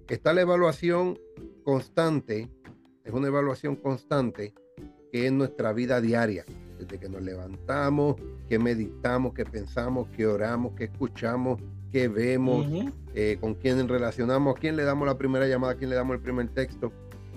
Está 0.09 0.33
la 0.33 0.41
evaluación 0.41 1.19
constante, 1.63 2.49
es 3.03 3.13
una 3.13 3.27
evaluación 3.27 3.75
constante 3.75 4.53
que 5.11 5.27
es 5.27 5.31
nuestra 5.31 5.71
vida 5.71 6.01
diaria, 6.01 6.45
desde 6.79 6.99
que 6.99 7.09
nos 7.09 7.21
levantamos, 7.21 8.15
que 8.47 8.57
meditamos, 8.59 9.33
que 9.33 9.45
pensamos, 9.45 10.07
que 10.09 10.25
oramos, 10.25 10.73
que 10.73 10.85
escuchamos, 10.85 11.61
que 11.91 12.07
vemos, 12.07 12.67
eh, 13.15 13.37
con 13.39 13.55
quién 13.55 13.87
relacionamos, 13.87 14.55
a 14.55 14.59
quién 14.59 14.75
le 14.75 14.83
damos 14.83 15.07
la 15.07 15.17
primera 15.17 15.47
llamada, 15.47 15.73
a 15.73 15.75
quién 15.75 15.89
le 15.89 15.95
damos 15.95 16.15
el 16.15 16.21
primer 16.21 16.49
texto, 16.49 16.91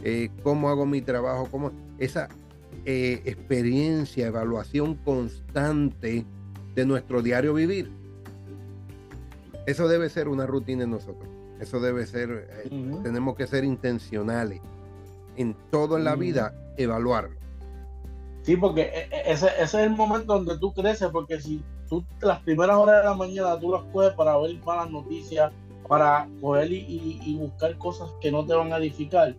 eh, 0.04 0.30
cómo 0.42 0.68
hago 0.68 0.86
mi 0.86 1.00
trabajo, 1.00 1.48
cómo 1.50 1.72
esa 1.98 2.28
eh, 2.84 3.22
experiencia, 3.24 4.26
evaluación 4.26 4.94
constante 4.96 6.24
de 6.74 6.86
nuestro 6.86 7.22
diario 7.22 7.54
vivir. 7.54 7.90
Eso 9.66 9.88
debe 9.88 10.08
ser 10.08 10.28
una 10.28 10.46
rutina 10.46 10.84
en 10.84 10.90
nosotros. 10.90 11.28
Eso 11.60 11.78
debe 11.78 12.06
ser, 12.06 12.68
tenemos 13.04 13.36
que 13.36 13.46
ser 13.46 13.62
intencionales 13.62 14.60
en 15.36 15.56
todo 15.70 15.96
en 15.96 16.04
la 16.04 16.16
vida, 16.16 16.54
evaluarlo. 16.76 17.36
Sí, 18.42 18.56
porque 18.56 19.08
ese, 19.24 19.46
ese, 19.46 19.62
es 19.62 19.74
el 19.74 19.90
momento 19.90 20.34
donde 20.34 20.58
tú 20.58 20.72
creces, 20.74 21.08
porque 21.12 21.40
si 21.40 21.62
tú 21.92 22.04
las 22.22 22.40
primeras 22.40 22.76
horas 22.76 23.02
de 23.02 23.04
la 23.04 23.14
mañana 23.14 23.60
tú 23.60 23.70
las 23.70 23.82
coges 23.92 24.12
para 24.14 24.38
ver 24.38 24.56
malas 24.64 24.90
noticias, 24.90 25.52
para 25.86 26.26
coger 26.40 26.72
y, 26.72 27.36
buscar 27.38 27.76
cosas 27.76 28.10
que 28.20 28.32
no 28.32 28.46
te 28.46 28.54
van 28.54 28.72
a 28.72 28.78
edificar, 28.78 29.36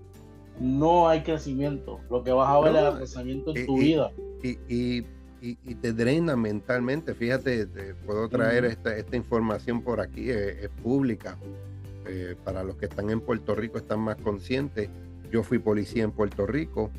no 0.60 1.10
hay 1.10 1.24
crecimiento. 1.24 2.00
Lo 2.12 2.24
que 2.24 2.32
vas 2.32 2.48
a 2.48 2.60
ver 2.60 2.76
es 2.76 2.84
el 2.84 2.98
crecimiento 2.98 3.56
en 3.56 3.66
tu 3.66 3.78
vida. 3.78 4.12
Y, 4.70 5.02
te 5.82 5.92
drena 5.92 6.36
mentalmente. 6.36 7.16
Fíjate, 7.16 7.68
puedo 8.06 8.30
traer 8.30 8.66
esta, 8.66 9.16
información 9.16 9.82
por 9.82 10.00
aquí, 10.00 10.30
es, 10.30 10.70
pública. 10.84 11.38
Eh, 12.06 12.36
para 12.44 12.64
los 12.64 12.76
que 12.76 12.86
están 12.86 13.10
en 13.10 13.22
Puerto 13.22 13.56
Rico 13.56 13.78
están 13.78 14.02
más 14.02 14.18
conscientes. 14.18 14.90
Yo 15.32 15.42
fui 15.42 15.58
policía 15.58 16.04
en 16.04 16.12
Puerto 16.12 16.46
Rico. 16.46 16.92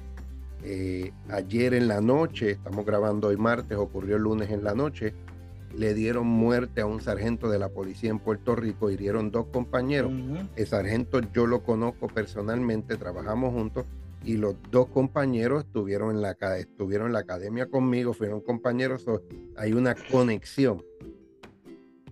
Eh, 0.64 1.12
ayer 1.28 1.74
en 1.74 1.88
la 1.88 2.00
noche, 2.00 2.52
estamos 2.52 2.84
grabando 2.86 3.28
hoy 3.28 3.36
martes, 3.36 3.76
ocurrió 3.76 4.16
el 4.16 4.22
lunes 4.22 4.50
en 4.50 4.64
la 4.64 4.74
noche, 4.74 5.14
le 5.76 5.94
dieron 5.94 6.26
muerte 6.26 6.80
a 6.80 6.86
un 6.86 7.00
sargento 7.00 7.48
de 7.48 7.58
la 7.58 7.68
policía 7.68 8.10
en 8.10 8.18
Puerto 8.18 8.54
Rico, 8.54 8.90
hirieron 8.90 9.30
dos 9.30 9.46
compañeros. 9.46 10.12
El 10.56 10.66
sargento 10.66 11.20
yo 11.32 11.46
lo 11.46 11.62
conozco 11.62 12.08
personalmente, 12.08 12.96
trabajamos 12.96 13.52
juntos 13.52 13.86
y 14.24 14.36
los 14.36 14.54
dos 14.70 14.88
compañeros 14.88 15.64
estuvieron 15.64 16.16
en 16.16 16.22
la, 16.22 16.36
estuvieron 16.58 17.08
en 17.08 17.12
la 17.12 17.18
academia 17.20 17.66
conmigo, 17.66 18.14
fueron 18.14 18.40
compañeros, 18.40 19.04
hay 19.56 19.72
una 19.72 19.94
conexión. 19.94 20.82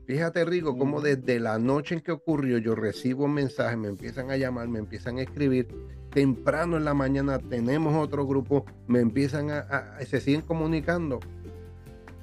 Fíjate, 0.04 0.44
Rigo, 0.44 0.76
cómo 0.76 1.00
desde 1.00 1.38
la 1.38 1.58
noche 1.58 1.94
en 1.94 2.00
que 2.00 2.12
ocurrió 2.12 2.58
yo 2.58 2.74
recibo 2.74 3.28
mensajes, 3.28 3.78
me 3.78 3.88
empiezan 3.88 4.30
a 4.30 4.36
llamar, 4.36 4.68
me 4.68 4.80
empiezan 4.80 5.18
a 5.18 5.22
escribir. 5.22 5.68
Temprano 6.10 6.76
en 6.76 6.84
la 6.84 6.92
mañana 6.92 7.38
tenemos 7.38 7.94
otro 7.94 8.26
grupo, 8.26 8.66
me 8.88 9.00
empiezan 9.00 9.50
a 9.50 9.98
se 10.04 10.20
siguen 10.20 10.42
comunicando 10.42 11.20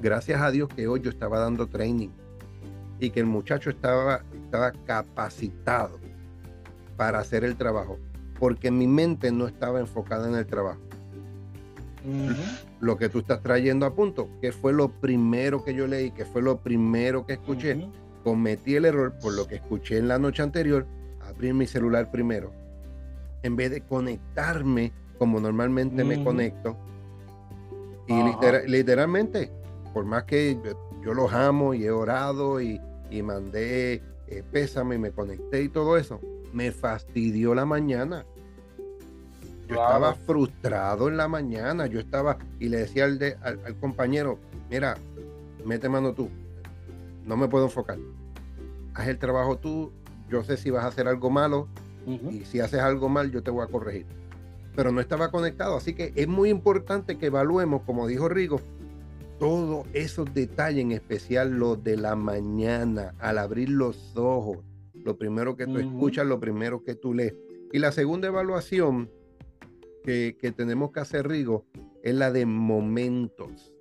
gracias 0.02 0.42
a 0.42 0.52
Dios 0.52 0.70
que 0.70 0.88
hoy 0.88 1.02
yo 1.02 1.10
estaba 1.10 1.40
dando 1.40 1.68
training 1.68 2.10
y 3.00 3.10
que 3.12 3.20
el 3.20 3.26
muchacho 3.26 3.70
estaba, 3.70 4.24
estaba 4.34 4.72
capacitado 4.86 6.00
para 6.98 7.20
hacer 7.20 7.44
el 7.44 7.56
trabajo, 7.56 7.98
porque 8.40 8.72
mi 8.72 8.88
mente 8.88 9.32
no 9.32 9.48
estaba 9.48 9.80
enfocada 9.80 10.28
en 10.28 10.36
el 10.36 10.46
trabajo. 10.46 10.82
Lo 12.80 12.98
que 12.98 13.10
tú 13.10 13.20
estás 13.20 13.42
trayendo 13.42 13.86
a 13.86 13.94
punto, 13.94 14.30
que 14.42 14.52
fue 14.52 14.74
lo 14.74 14.90
primero 14.90 15.64
que 15.64 15.74
yo 15.74 15.88
leí, 15.88 16.12
que 16.12 16.26
fue 16.26 16.42
lo 16.42 16.58
primero 16.58 17.26
que 17.26 17.34
escuché, 17.34 17.88
cometí 18.24 18.76
el 18.76 18.86
error 18.86 19.14
por 19.22 19.34
lo 19.34 19.48
que 19.48 19.56
escuché 19.56 19.98
en 19.98 20.08
la 20.08 20.18
noche 20.18 20.42
anterior, 20.42 20.86
abrir 21.22 21.54
mi 21.54 21.68
celular 21.68 22.10
primero, 22.12 22.52
en 23.44 23.56
vez 23.56 23.72
de 23.72 23.82
conectarme 23.82 24.92
como 25.18 25.40
normalmente 25.40 26.04
me 26.04 26.24
conecto. 26.24 26.78
Y 28.08 28.24
literalmente 28.68 29.52
por 29.94 30.06
más 30.06 30.24
que 30.24 30.58
yo, 31.04 31.14
los 31.14 31.34
amo 31.34 31.74
y 31.74 31.86
he 31.86 31.92
orado 31.92 32.62
y, 32.62 32.80
mandé 33.24 34.04
eh, 34.28 34.44
pésame 34.52 34.96
y 34.96 35.00
me 35.00 35.12
conecté 35.12 35.64
y 35.64 35.70
todo 35.70 35.98
eso, 35.98 36.20
me 36.54 36.72
fastidió 36.72 37.56
la 37.56 37.66
mañana. 37.66 38.26
Yo 39.68 39.76
estaba 39.76 40.14
frustrado 40.16 41.10
en 41.10 41.18
la 41.18 41.28
mañana, 41.28 41.86
yo 41.86 42.00
estaba 42.00 42.38
y 42.60 42.70
le 42.70 42.78
decía 42.78 43.06
al, 43.06 43.20
al, 43.44 43.76
compañero, 43.80 44.40
mira, 44.70 44.98
mete 45.64 45.90
mano 45.90 46.14
tú, 46.14 46.30
no 47.26 47.38
me 47.38 47.48
puedo 47.48 47.66
enfocar. 47.66 47.98
Haz 48.96 49.08
el 49.08 49.20
trabajo 49.20 49.58
tú, 49.58 49.92
yo 50.30 50.44
sé 50.44 50.58
si 50.58 50.72
vas 50.72 50.86
a 50.86 50.88
hacer 50.88 51.08
algo 51.08 51.30
malo 51.30 51.68
y 52.06 52.46
si 52.46 52.60
haces 52.60 52.80
algo 52.80 53.10
mal 53.10 53.32
yo 53.32 53.44
te 53.44 53.52
voy 53.52 53.64
a 53.64 53.68
corregir. 53.68 54.06
Pero 54.76 54.92
no 54.92 55.02
estaba 55.02 55.30
conectado, 55.30 55.78
así 55.78 55.94
que 55.94 56.14
es 56.16 56.28
muy 56.28 56.50
importante 56.50 57.18
que 57.18 57.28
evaluemos, 57.28 57.84
como 57.84 58.08
dijo 58.08 58.30
Rigo, 58.30 58.60
todos 59.40 59.88
esos 59.94 60.32
detalles, 60.34 60.82
en 60.84 60.92
especial 60.92 61.52
los 61.52 61.82
de 61.84 61.98
la 61.98 62.16
mañana, 62.16 63.16
al 63.20 63.38
abrir 63.38 63.70
los 63.70 64.16
ojos, 64.18 64.58
lo 64.94 65.18
primero 65.18 65.56
que 65.56 65.66
tú 65.66 65.80
escuchas, 65.80 66.28
lo 66.28 66.40
primero 66.40 66.84
que 66.84 66.94
tú 66.94 67.14
lees. 67.14 67.34
Y 67.72 67.80
la 67.80 67.92
segunda 67.92 68.28
evaluación 68.28 69.10
que, 70.04 70.54
tenemos 70.56 70.92
que 70.92 71.00
hacer, 71.00 71.28
Rigo, 71.28 71.66
es 72.04 72.14
la 72.16 72.32
de 72.32 72.46
momentos. 72.46 73.74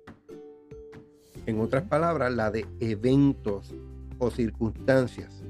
En 1.45 1.59
otras 1.59 1.83
palabras, 1.83 2.33
la 2.33 2.51
de 2.51 2.65
eventos 2.79 3.75
o 4.17 4.31
circunstancias. 4.31 5.43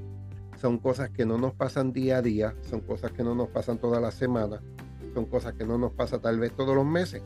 Son 0.58 0.78
cosas 0.80 1.12
que 1.12 1.26
no 1.26 1.38
nos 1.38 1.54
pasan 1.54 1.94
día 1.94 2.18
a 2.18 2.22
día, 2.22 2.56
son 2.62 2.82
cosas 2.82 3.12
que 3.12 3.24
no 3.24 3.36
nos 3.36 3.50
pasan 3.50 3.78
toda 3.78 4.02
la 4.02 4.12
semana, 4.12 4.62
son 5.14 5.26
cosas 5.26 5.54
que 5.54 5.66
no 5.66 5.78
nos 5.78 5.94
pasan 5.94 6.22
tal 6.22 6.40
vez 6.40 6.52
todos 6.54 6.76
los 6.76 6.86
meses 6.86 7.22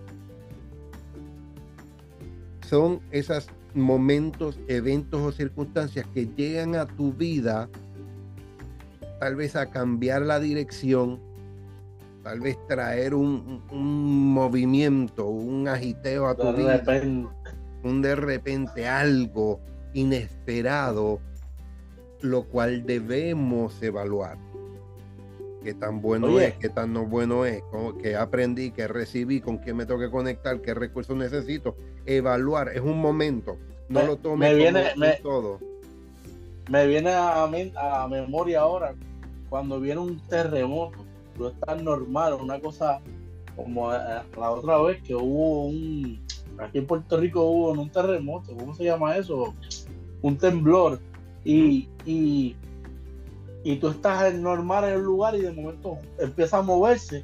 son 2.68 3.02
esos 3.12 3.48
momentos, 3.74 4.60
eventos 4.68 5.22
o 5.22 5.32
circunstancias 5.32 6.06
que 6.14 6.28
llegan 6.28 6.76
a 6.76 6.86
tu 6.86 7.14
vida, 7.14 7.70
tal 9.20 9.36
vez 9.36 9.56
a 9.56 9.70
cambiar 9.70 10.22
la 10.22 10.40
dirección, 10.40 11.20
tal 12.24 12.40
vez 12.40 12.58
traer 12.68 13.14
un, 13.14 13.64
movimiento, 13.72 15.28
un 15.28 15.68
agiteo 15.68 16.28
a 16.28 16.36
tu 16.36 16.54
vida, 16.54 16.84
un 17.84 18.02
de 18.02 18.16
repente 18.16 18.88
algo 18.88 19.60
inesperado, 19.94 21.20
lo 22.22 22.44
cual 22.44 22.86
debemos 22.86 23.82
evaluar. 23.82 24.38
Qué 25.64 25.74
tan 25.74 26.02
bueno 26.02 26.40
es, 26.40 26.56
qué 26.56 26.68
tan 26.68 26.92
no 26.92 27.06
bueno 27.06 27.46
es, 27.46 27.64
qué 28.02 28.18
aprendí, 28.18 28.72
qué 28.72 28.88
recibí, 28.88 29.40
con 29.40 29.58
quién 29.60 29.78
me 29.78 29.86
tengo 29.86 30.00
que 30.00 30.12
conectar, 30.12 30.60
qué 30.62 30.74
recursos 30.74 31.16
necesito. 31.16 31.78
Evaluar 32.06 32.70
es 32.70 32.82
un 32.82 33.00
momento, 33.00 33.58
no 33.90 34.04
lo 34.04 34.18
tome 34.18 34.50
me 34.50 34.56
viene, 34.56 34.84
todo. 35.22 35.60
Me 36.70 36.88
viene 36.88 37.12
a, 37.12 37.44
a, 37.44 38.08
memoria 38.08 38.62
ahora 38.62 38.96
cuando 39.50 39.80
viene 39.80 40.02
un 40.02 40.20
terremoto, 40.28 40.98
tú 41.38 41.48
estás 41.48 41.82
normal, 41.82 42.34
una 42.34 42.60
cosa 42.60 43.00
como 43.56 43.94
eh, 43.94 43.98
la 44.38 44.52
otra 44.52 44.82
vez 44.82 45.02
que 45.04 45.14
hubo 45.14 45.66
un, 45.66 46.20
aquí 46.58 46.80
en 46.80 46.88
Puerto 46.88 47.18
Rico 47.18 47.42
hubo 47.44 47.72
un 47.72 47.90
terremoto, 47.90 48.56
¿cómo 48.56 48.74
se 48.74 48.86
llama 48.86 49.18
eso? 49.18 49.54
Un 50.22 50.38
temblor. 50.38 51.00
Y, 51.46 51.90
y 52.06 52.56
y 53.64 53.78
tú 53.78 53.90
estás 53.90 54.34
normal 54.34 54.84
en 54.86 54.94
el 54.96 55.02
lugar 55.02 55.36
y 55.36 55.42
de 55.42 55.52
momento 55.52 55.98
empieza 56.20 56.58
a 56.58 56.62
moverse 56.62 57.24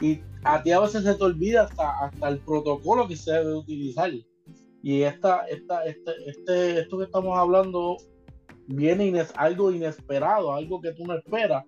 y 0.00 0.20
a 0.44 0.62
ti 0.62 0.70
a 0.70 0.80
veces 0.80 1.04
se 1.04 1.14
te 1.14 1.24
olvida 1.24 1.62
hasta, 1.62 2.04
hasta 2.04 2.28
el 2.28 2.38
protocolo 2.40 3.08
que 3.08 3.16
se 3.16 3.32
debe 3.32 3.54
utilizar. 3.54 4.10
Y 4.82 5.02
esta, 5.02 5.46
esta, 5.48 5.84
este, 5.84 6.12
este, 6.26 6.80
esto 6.80 6.98
que 6.98 7.04
estamos 7.04 7.36
hablando 7.36 7.96
viene 8.68 9.26
algo 9.36 9.72
inesperado, 9.72 10.52
algo 10.52 10.80
que 10.80 10.92
tú 10.92 11.06
no 11.06 11.14
esperas. 11.14 11.64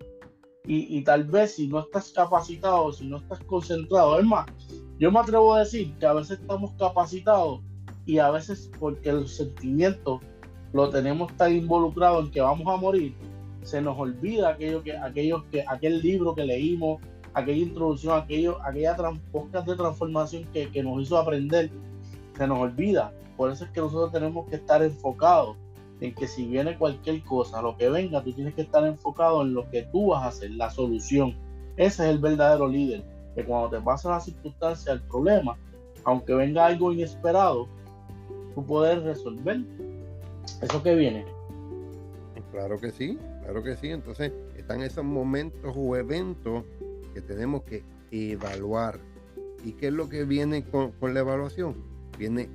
Y, 0.67 0.99
y, 0.99 1.03
tal 1.03 1.25
vez 1.25 1.55
si 1.55 1.69
no 1.69 1.81
estás 1.81 2.13
capacitado, 2.13 2.93
si 2.93 3.09
no 3.09 3.17
estás 3.17 3.41
concentrado, 3.45 4.21
es 4.21 4.27
más, 4.27 4.47
yo 4.99 5.11
me 5.11 5.19
atrevo 5.19 5.55
a 5.55 5.61
decir 5.61 5.97
que 5.99 6.07
a 6.07 6.13
veces 6.13 6.39
estamos 6.39 6.73
capacitados 6.79 7.63
y 8.05 8.19
a 8.19 8.31
veces 8.31 8.71
porque 8.79 9.09
el 9.09 9.27
sentimiento 9.27 10.21
lo 10.75 10.91
tenemos 10.91 11.35
tan 11.37 11.57
involucrado 11.57 12.21
en 12.21 12.31
que 12.31 12.43
vamos 12.43 12.67
a 12.73 12.77
morir, 12.77 13.15
se 13.63 13.81
nos 13.81 13.99
olvida 13.99 14.51
aquello 14.51 14.83
que, 14.83 14.97
aquello 14.97 15.45
que, 15.51 15.65
aquel 15.67 16.01
libro 16.01 16.35
que 16.35 16.45
leímos, 16.45 17.01
aquella 17.35 17.63
introducción, 17.63 18.19
aquello, 18.19 18.59
aquella 18.63 18.97
podcast 19.33 19.67
de 19.67 19.77
transformación 19.77 20.45
que, 20.53 20.71
que 20.71 20.83
nos 20.83 21.03
hizo 21.03 21.19
aprender, 21.19 21.71
se 22.37 22.47
nos 22.47 22.59
olvida. 22.59 23.13
Por 23.37 23.51
eso 23.51 23.65
es 23.65 23.71
que 23.71 23.81
nosotros 23.81 24.13
tenemos 24.13 24.49
que 24.49 24.57
estar 24.57 24.83
enfocados 24.83 25.57
en 26.01 26.15
que 26.15 26.27
si 26.27 26.47
viene 26.47 26.79
cualquier 26.79 27.23
cosa, 27.25 27.61
lo 27.63 27.77
que 27.77 27.89
venga, 27.91 28.23
tú 28.23 28.33
tienes 28.33 28.55
que 28.55 28.63
estar 28.63 28.85
enfocado 28.87 29.43
en 29.43 29.55
lo 29.55 29.69
que 29.71 29.83
tú 29.85 30.09
vas 30.09 30.25
a 30.25 30.29
hacer, 30.29 30.51
la 30.53 30.71
solución. 30.71 31.37
Ese 31.77 32.05
es 32.05 32.11
el 32.11 32.19
verdadero 32.19 32.69
líder, 32.69 33.05
que 33.35 33.45
cuando 33.45 33.71
te 33.71 33.83
pasa 33.83 34.11
la 34.11 34.21
circunstancia, 34.21 34.93
el 34.93 35.03
problema, 35.03 35.57
aunque 36.05 36.35
venga 36.35 36.67
algo 36.67 36.93
inesperado, 36.93 37.69
tú 38.55 38.65
puedes 38.65 39.03
resolver 39.03 39.61
eso 40.63 40.83
que 40.83 40.95
viene. 40.95 41.25
Claro 42.51 42.81
que 42.81 42.91
sí, 42.91 43.17
Claro 43.51 43.65
que 43.65 43.77
sí, 43.77 43.89
entonces 43.89 44.33
están 44.57 44.81
esos 44.83 45.05
momentos 45.05 45.75
o 45.77 45.97
eventos 45.97 46.65
que 47.13 47.21
tenemos 47.21 47.63
que 47.63 47.83
evaluar. 48.11 48.99
¿Y 49.65 49.73
qué 49.73 49.89
es 49.89 49.93
lo 49.93 50.09
que 50.09 50.25
viene 50.25 50.65
con, 50.65 50.93
la 51.03 51.21
evaluación? 51.21 51.77
Viene 52.19 52.49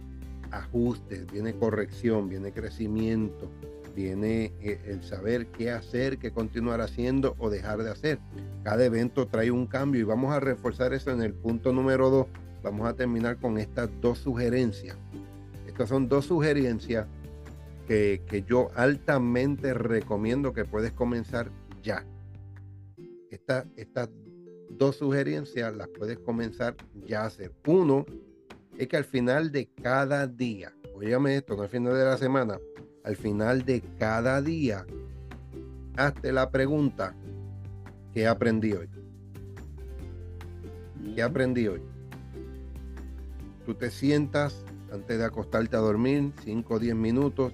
ajustes, 0.52 1.32
viene 1.32 1.54
corrección, 1.56 2.30
viene 2.30 2.52
crecimiento, 2.52 3.50
viene 3.96 4.54
eh, 4.62 4.80
el 4.86 5.04
saber 5.04 5.48
qué 5.48 5.72
hacer, 5.72 6.18
qué 6.18 6.32
continuar 6.32 6.82
haciendo 6.82 7.36
o 7.38 7.50
dejar 7.50 7.84
de 7.84 7.92
hacer. 7.92 8.20
Cada 8.64 8.84
evento 8.86 9.28
trae 9.28 9.52
un 9.52 9.68
cambio 9.68 10.02
y 10.02 10.04
vamos 10.04 10.34
a 10.34 10.40
reforzar 10.40 10.94
eso 10.94 11.12
en 11.12 11.22
el 11.22 11.34
punto 11.34 11.72
número 11.72 12.10
dos. 12.10 12.28
Vamos 12.64 12.88
a 12.88 12.96
terminar 12.96 13.38
con 13.38 13.58
estas 13.58 13.90
dos 14.02 14.18
sugerencias. 14.18 14.98
Estas 15.68 15.90
son 15.90 16.08
dos 16.10 16.26
sugerencias 16.26 17.06
que, 17.88 18.44
yo 18.48 18.72
altamente 18.76 19.74
recomiendo 19.74 20.54
que 20.54 20.66
puedes 20.66 20.92
comenzar 20.92 21.52
ya. 21.84 22.04
estas 23.30 24.10
dos 24.78 24.98
sugerencias 24.98 25.76
las 25.76 25.88
puedes 25.90 26.20
comenzar 26.20 26.76
ya 27.06 27.24
a 27.24 27.26
hacer. 27.28 27.52
Uno 27.68 28.06
es 28.78 28.88
que 28.88 28.98
al 28.98 29.06
final 29.06 29.52
de 29.52 29.68
cada 29.82 30.28
día, 30.28 30.74
óyame 30.94 31.38
esto, 31.38 31.56
no 31.56 31.64
al 31.64 31.70
final 31.70 31.94
de 31.94 32.06
la 32.06 32.18
semana, 32.18 32.60
al 33.04 33.16
final 33.16 33.66
de 33.66 33.82
cada 34.00 34.42
día, 34.42 34.86
hazte 35.96 36.32
la 36.32 36.50
pregunta, 36.52 37.16
¿qué 38.14 38.28
aprendí 38.28 38.74
hoy? 38.74 38.90
¿Qué 41.16 41.22
aprendí 41.22 41.68
hoy? 41.68 41.82
Tú 43.66 43.74
te 43.74 43.90
sientas 43.90 44.64
antes 44.92 45.18
de 45.18 45.26
acostarte 45.26 45.76
a 45.76 45.80
dormir, 45.80 46.32
5 46.44 46.74
o 46.74 46.80
10 46.80 46.96
minutos. 46.96 47.54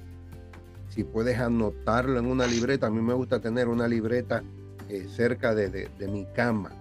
Si 0.89 1.03
puedes 1.03 1.39
anotarlo 1.39 2.19
en 2.19 2.25
una 2.25 2.47
libreta, 2.47 2.87
a 2.87 2.89
mí 2.89 3.01
me 3.01 3.13
gusta 3.13 3.39
tener 3.39 3.67
una 3.67 3.87
libreta 3.87 4.43
eh, 4.89 5.07
cerca 5.07 5.55
de, 5.55 5.89
mi 6.09 6.25
cama, 6.33 6.71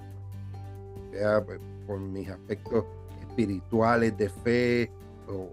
sea 1.11 1.45
pues, 1.45 1.61
por 1.87 1.99
mis 2.01 2.29
aspectos 2.29 2.85
espirituales, 3.21 4.17
de 4.17 4.29
fe, 4.29 4.91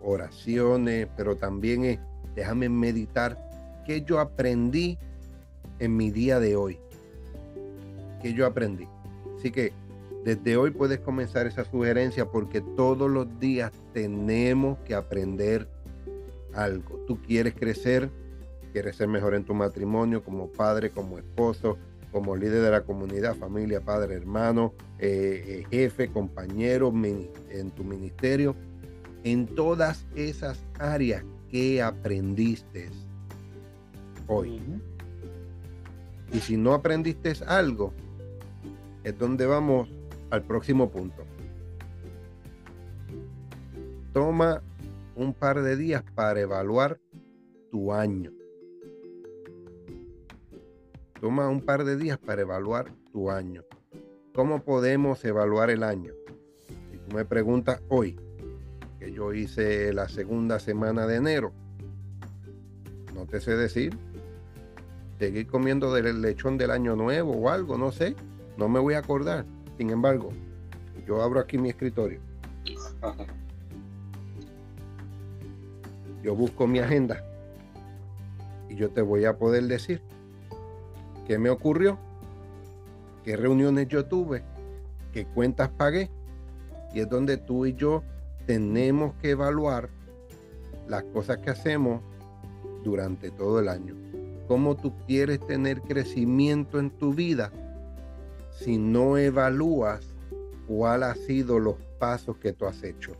oraciones, 0.04 1.08
pero 1.15 1.36
también 1.36 1.86
es, 1.86 2.00
déjame 2.36 2.70
meditar 2.70 3.38
qué 3.86 4.02
yo 4.02 4.20
aprendí 4.20 4.98
en 5.80 5.96
mi 5.96 6.12
día 6.12 6.39
de 6.39 6.56
hoy. 6.56 6.80
¿Qué 8.22 8.34
yo 8.34 8.46
aprendí? 8.46 8.88
Así 9.38 9.52
que 9.52 9.72
desde 10.24 10.58
hoy 10.58 10.72
puedes 10.72 11.00
comenzar 11.00 11.48
esa 11.48 11.63
sugerencia 11.63 12.26
porque 12.26 12.62
todos 12.62 13.10
los 13.10 13.39
días 13.39 13.72
tenemos 13.93 14.78
que 14.80 14.96
aprender 14.96 15.67
algo. 16.54 17.00
Tú 17.08 17.22
quieres 17.22 17.54
crecer, 17.54 18.10
quieres 18.74 18.98
ser 18.98 19.08
mejor 19.08 19.36
en 19.36 19.46
tu 19.46 19.54
matrimonio, 19.54 20.24
como 20.24 20.48
padre, 20.48 20.89
como 20.89 21.17
esposo, 21.17 21.78
como 22.18 22.36
líder 22.36 22.64
de 22.64 22.72
la 22.72 22.82
comunidad, 22.82 23.36
familia, 23.36 23.80
padre, 23.80 24.16
hermano, 24.16 24.74
eh, 24.98 25.62
eh, 25.62 25.68
jefe, 25.70 26.08
compañero 26.08 26.92
en 27.52 27.70
tu 27.76 27.84
ministerio. 27.84 28.56
En 29.24 29.46
todas 29.46 30.04
esas 30.16 30.58
áreas 30.80 31.24
que 31.52 31.80
aprendiste 31.80 32.90
hoy. 34.26 34.60
Y 36.34 36.40
si 36.40 36.58
no 36.58 36.74
aprendiste 36.74 37.34
algo, 37.46 37.94
es 39.04 39.16
donde 39.20 39.46
vamos 39.46 39.88
al 40.32 40.42
próximo 40.42 40.90
punto. 40.90 41.24
Toma 44.12 44.64
un 45.16 45.36
par 45.36 45.62
de 45.62 45.76
días 45.76 46.04
para 46.16 46.40
evaluar 46.42 47.00
tu 47.70 47.94
año. 47.94 48.32
Toma 51.20 51.50
un 51.50 51.62
par 51.62 51.84
de 51.84 51.98
días 51.98 52.20
para 52.20 52.44
evaluar 52.44 52.92
tu 53.12 53.32
año. 53.32 53.64
¿Cómo 54.36 54.64
podemos 54.64 55.26
evaluar 55.26 55.72
el 55.72 55.82
año? 55.82 56.14
Si 56.92 56.98
tú 57.00 57.16
me 57.16 57.26
preguntas 57.26 57.82
hoy, 57.90 58.20
que 59.00 59.12
yo 59.12 59.34
hice 59.34 59.92
la 59.94 60.10
segunda 60.10 60.60
semana 60.60 61.08
de 61.08 61.16
enero, 61.16 61.54
no 63.16 63.26
te 63.26 63.40
sé 63.40 63.56
decir. 63.56 63.98
Seguir 65.18 65.48
comiendo 65.48 65.92
del 65.92 66.22
lechón 66.22 66.60
del 66.60 66.70
año 66.70 66.96
nuevo 66.96 67.32
o 67.32 67.50
algo, 67.50 67.80
no 67.80 67.92
sé. 67.92 68.16
No 68.56 68.70
me 68.70 68.80
voy 68.80 68.94
a 68.94 69.00
acordar. 69.00 69.44
Sin 69.80 69.90
embargo, 69.90 70.30
yo 71.08 71.24
abro 71.24 71.40
aquí 71.40 71.58
mi 71.58 71.70
escritorio. 71.70 72.20
Yo 76.22 76.36
busco 76.36 76.68
mi 76.68 76.78
agenda 76.78 77.24
y 78.70 78.76
yo 78.76 78.92
te 78.92 79.02
voy 79.02 79.26
a 79.26 79.38
poder 79.38 79.64
decir 79.64 80.02
qué 81.28 81.38
me 81.38 81.50
ocurrió, 81.50 82.00
qué 83.26 83.36
reuniones 83.36 83.90
yo 83.90 84.06
tuve, 84.06 84.44
qué 85.12 85.26
cuentas 85.26 85.70
pagué. 85.70 86.10
Y 86.94 87.02
es 87.02 87.10
donde 87.10 87.36
tú 87.36 87.66
y 87.66 87.76
yo 87.76 88.02
tenemos 88.46 89.13
que 89.22 89.32
evaluar 89.32 89.90
las 90.88 91.04
cosas 91.04 91.40
que 91.40 91.50
hacemos 91.50 92.02
durante 92.84 93.30
todo 93.30 93.60
el 93.60 93.68
año. 93.68 93.94
Cómo 94.48 94.78
tú 94.78 94.94
quieres 95.06 95.46
tener 95.46 95.82
crecimiento 95.82 96.80
en 96.80 96.90
tu 96.92 97.13
vida 97.13 97.52
si 98.58 98.78
no 98.78 99.18
evalúas 99.18 100.16
cuál 100.66 101.04
ha 101.04 101.13
sido 101.13 101.60
los 101.60 101.76
pasos 102.00 102.38
que 102.38 102.54
tú 102.54 102.66
has 102.66 102.82
hecho. 102.84 103.12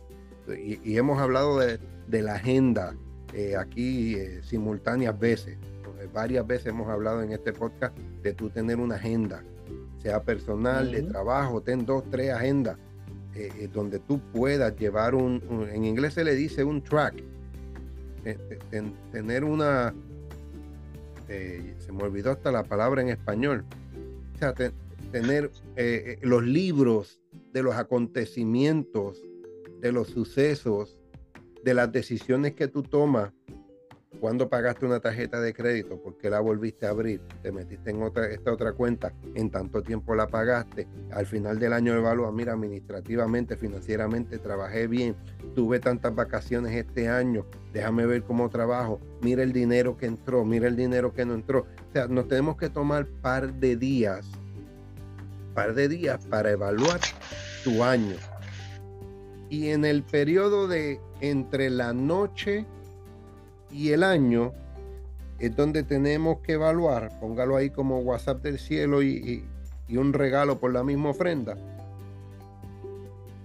Y, 0.48 0.96
hemos 0.96 1.20
hablado 1.20 1.58
de, 1.58 1.78
la 2.22 2.36
agenda 2.36 2.96
eh, 3.34 3.54
aquí 3.54 4.14
eh, 4.14 4.40
simultáneas 4.42 5.18
veces. 5.18 5.58
Varias 6.12 6.46
veces 6.46 6.66
hemos 6.66 6.88
hablado 6.88 7.22
en 7.22 7.32
este 7.32 7.52
podcast 7.52 7.96
de 8.22 8.32
tú 8.32 8.50
tener 8.50 8.78
una 8.78 8.96
agenda, 8.96 9.42
sea 10.02 10.22
personal, 10.22 10.92
de 10.92 11.02
trabajo, 11.02 11.60
ten 11.60 11.84
dos, 11.84 12.04
tres 12.10 12.32
agendas, 12.32 12.76
eh, 13.34 13.68
donde 13.72 13.98
tú 13.98 14.20
puedas 14.32 14.76
llevar 14.76 15.14
un, 15.14 15.42
en 15.72 15.84
inglés 15.84 16.14
se 16.14 16.24
le 16.24 16.34
dice 16.34 16.64
un 16.64 16.82
track, 16.82 17.22
tener 19.12 19.44
una, 19.44 19.94
se 21.26 21.92
me 21.92 22.02
olvidó 22.02 22.32
hasta 22.32 22.52
la 22.52 22.64
palabra 22.64 23.02
en 23.02 23.08
español, 23.08 23.64
o 24.34 24.38
sea, 24.38 24.54
tener 25.10 25.50
eh, 25.76 26.16
eh, 26.16 26.18
los 26.22 26.44
libros 26.44 27.20
de 27.52 27.62
los 27.62 27.74
acontecimientos, 27.74 29.22
de 29.80 29.92
los 29.92 30.08
sucesos, 30.08 30.96
de 31.64 31.74
las 31.74 31.90
decisiones 31.92 32.54
que 32.54 32.68
tú 32.68 32.82
tomas 32.82 33.32
cuando 34.20 34.48
pagaste 34.48 34.86
una 34.86 35.00
tarjeta 35.00 35.40
de 35.40 35.54
crédito, 35.54 36.00
porque 36.02 36.30
la 36.30 36.40
volviste 36.40 36.86
a 36.86 36.90
abrir, 36.90 37.20
te 37.42 37.52
metiste 37.52 37.90
en 37.90 38.02
otra, 38.02 38.26
esta 38.26 38.52
otra 38.52 38.72
cuenta, 38.72 39.12
en 39.34 39.50
tanto 39.50 39.82
tiempo 39.82 40.14
la 40.14 40.26
pagaste, 40.26 40.86
al 41.12 41.26
final 41.26 41.58
del 41.58 41.72
año 41.72 41.94
evalúa, 41.94 42.32
mira, 42.32 42.52
administrativamente, 42.52 43.56
financieramente, 43.56 44.38
trabajé 44.38 44.86
bien, 44.86 45.16
tuve 45.54 45.80
tantas 45.80 46.14
vacaciones 46.14 46.74
este 46.74 47.08
año, 47.08 47.46
déjame 47.72 48.06
ver 48.06 48.22
cómo 48.22 48.48
trabajo, 48.48 49.00
mira 49.22 49.42
el 49.42 49.52
dinero 49.52 49.96
que 49.96 50.06
entró, 50.06 50.44
mira 50.44 50.68
el 50.68 50.76
dinero 50.76 51.12
que 51.12 51.24
no 51.24 51.34
entró. 51.34 51.66
O 51.88 51.92
sea, 51.92 52.06
nos 52.08 52.28
tenemos 52.28 52.56
que 52.56 52.68
tomar 52.68 53.06
par 53.06 53.52
de 53.54 53.76
días 53.76 54.26
par 55.58 55.74
de 55.74 55.88
días 55.88 56.24
para 56.26 56.52
evaluar 56.52 57.00
tu 57.64 57.82
año. 57.82 58.14
Y 59.50 59.70
en 59.70 59.84
el 59.84 60.04
periodo 60.04 60.68
de 60.68 61.00
entre 61.20 61.68
la 61.68 61.92
noche 61.92 62.64
y 63.70 63.90
el 63.90 64.02
año 64.02 64.52
es 65.38 65.54
donde 65.54 65.82
tenemos 65.82 66.38
que 66.40 66.54
evaluar, 66.54 67.18
póngalo 67.20 67.56
ahí 67.56 67.70
como 67.70 68.00
WhatsApp 68.00 68.42
del 68.42 68.58
cielo 68.58 69.02
y, 69.02 69.44
un 69.90 70.12
regalo 70.12 70.58
por 70.60 70.72
la 70.72 70.84
misma 70.84 71.10
ofrenda. 71.10 71.56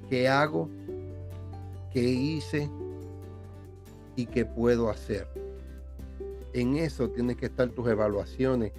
¿Qué 0.09 0.27
hago? 0.27 0.69
¿Qué 1.91 2.01
hice? 2.01 2.69
¿Y 4.15 4.25
qué 4.25 4.45
puedo 4.45 4.89
hacer? 4.89 5.27
En 6.51 6.75
eso 6.75 7.09
tienes 7.09 7.38
que 7.38 7.45
estar 7.45 7.69
tus 7.69 7.88
evaluaciones 7.88 8.73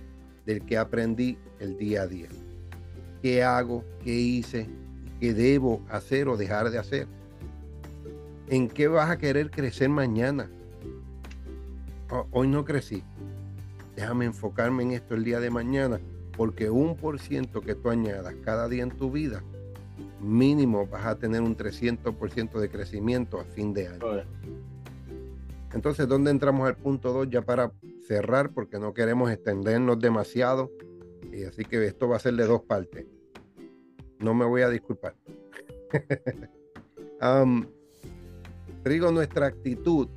del 0.45 0.65
que 0.67 0.77
aprendí 0.77 1.39
el 1.59 1.79
día 1.79 2.03
a 2.03 2.07
día 2.07 2.29
qué 3.25 3.43
hago, 3.43 3.83
qué 4.05 4.13
hice, 4.13 4.67
qué 5.19 5.33
debo 5.33 5.81
hacer 5.89 6.29
o 6.29 6.37
dejar 6.37 6.69
de 6.69 6.77
hacer. 6.77 7.07
¿En 8.51 8.69
qué 8.69 8.87
vas 8.87 9.09
a 9.09 9.17
querer 9.17 9.51
crecer 9.51 9.89
mañana? 9.89 10.51
Hoy 12.31 12.49
no 12.49 12.65
crecí. 12.65 13.03
Déjame 13.97 14.27
enfocarme 14.27 14.83
en 14.83 14.93
esto 14.93 15.15
el 15.15 15.25
día 15.25 15.41
de 15.41 15.51
mañana, 15.51 16.01
porque 16.37 16.71
un 16.71 16.97
por 16.97 17.21
ciento 17.21 17.61
que 17.61 17.75
tú 17.75 17.91
añadas 17.91 18.35
cada 18.45 18.69
día 18.69 18.83
en 18.83 18.91
tu 18.91 19.11
vida, 19.11 19.43
mínimo 20.21 20.87
vas 20.87 21.07
a 21.07 21.19
tener 21.19 21.43
un 21.43 21.57
300% 21.57 22.59
de 22.59 22.69
crecimiento 22.69 23.41
a 23.41 23.45
fin 23.45 23.73
de 23.73 23.89
año. 23.89 24.25
Entonces, 25.73 26.07
¿dónde 26.07 26.31
entramos 26.31 26.69
al 26.69 26.77
punto 26.77 27.13
2 27.13 27.31
ya 27.31 27.43
para 27.43 27.73
cerrar? 28.07 28.53
Porque 28.53 28.79
no 28.79 28.95
queremos 28.95 29.31
extendernos 29.31 29.99
demasiado. 29.99 30.71
Y 31.33 31.45
así 31.45 31.65
que 31.65 31.85
esto 31.85 32.09
va 32.09 32.17
a 32.17 32.21
ser 32.21 32.35
de 32.35 32.47
dos 32.47 32.63
partes 32.63 33.07
no 34.25 34.35
me 34.35 34.45
voy 34.45 34.63
a 34.63 34.71
disculpar. 34.71 35.15
digo, 38.85 39.13
nuestra 39.13 39.47
actitud 39.47 40.09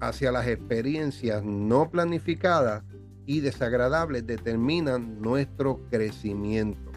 hacia 0.00 0.32
las 0.32 0.46
experiencias 0.46 1.42
no 1.42 1.90
planificadas 1.90 2.82
y 3.26 3.40
desagradables 3.40 4.26
determinan 4.26 5.20
nuestro 5.20 5.80
crecimiento. 5.90 6.92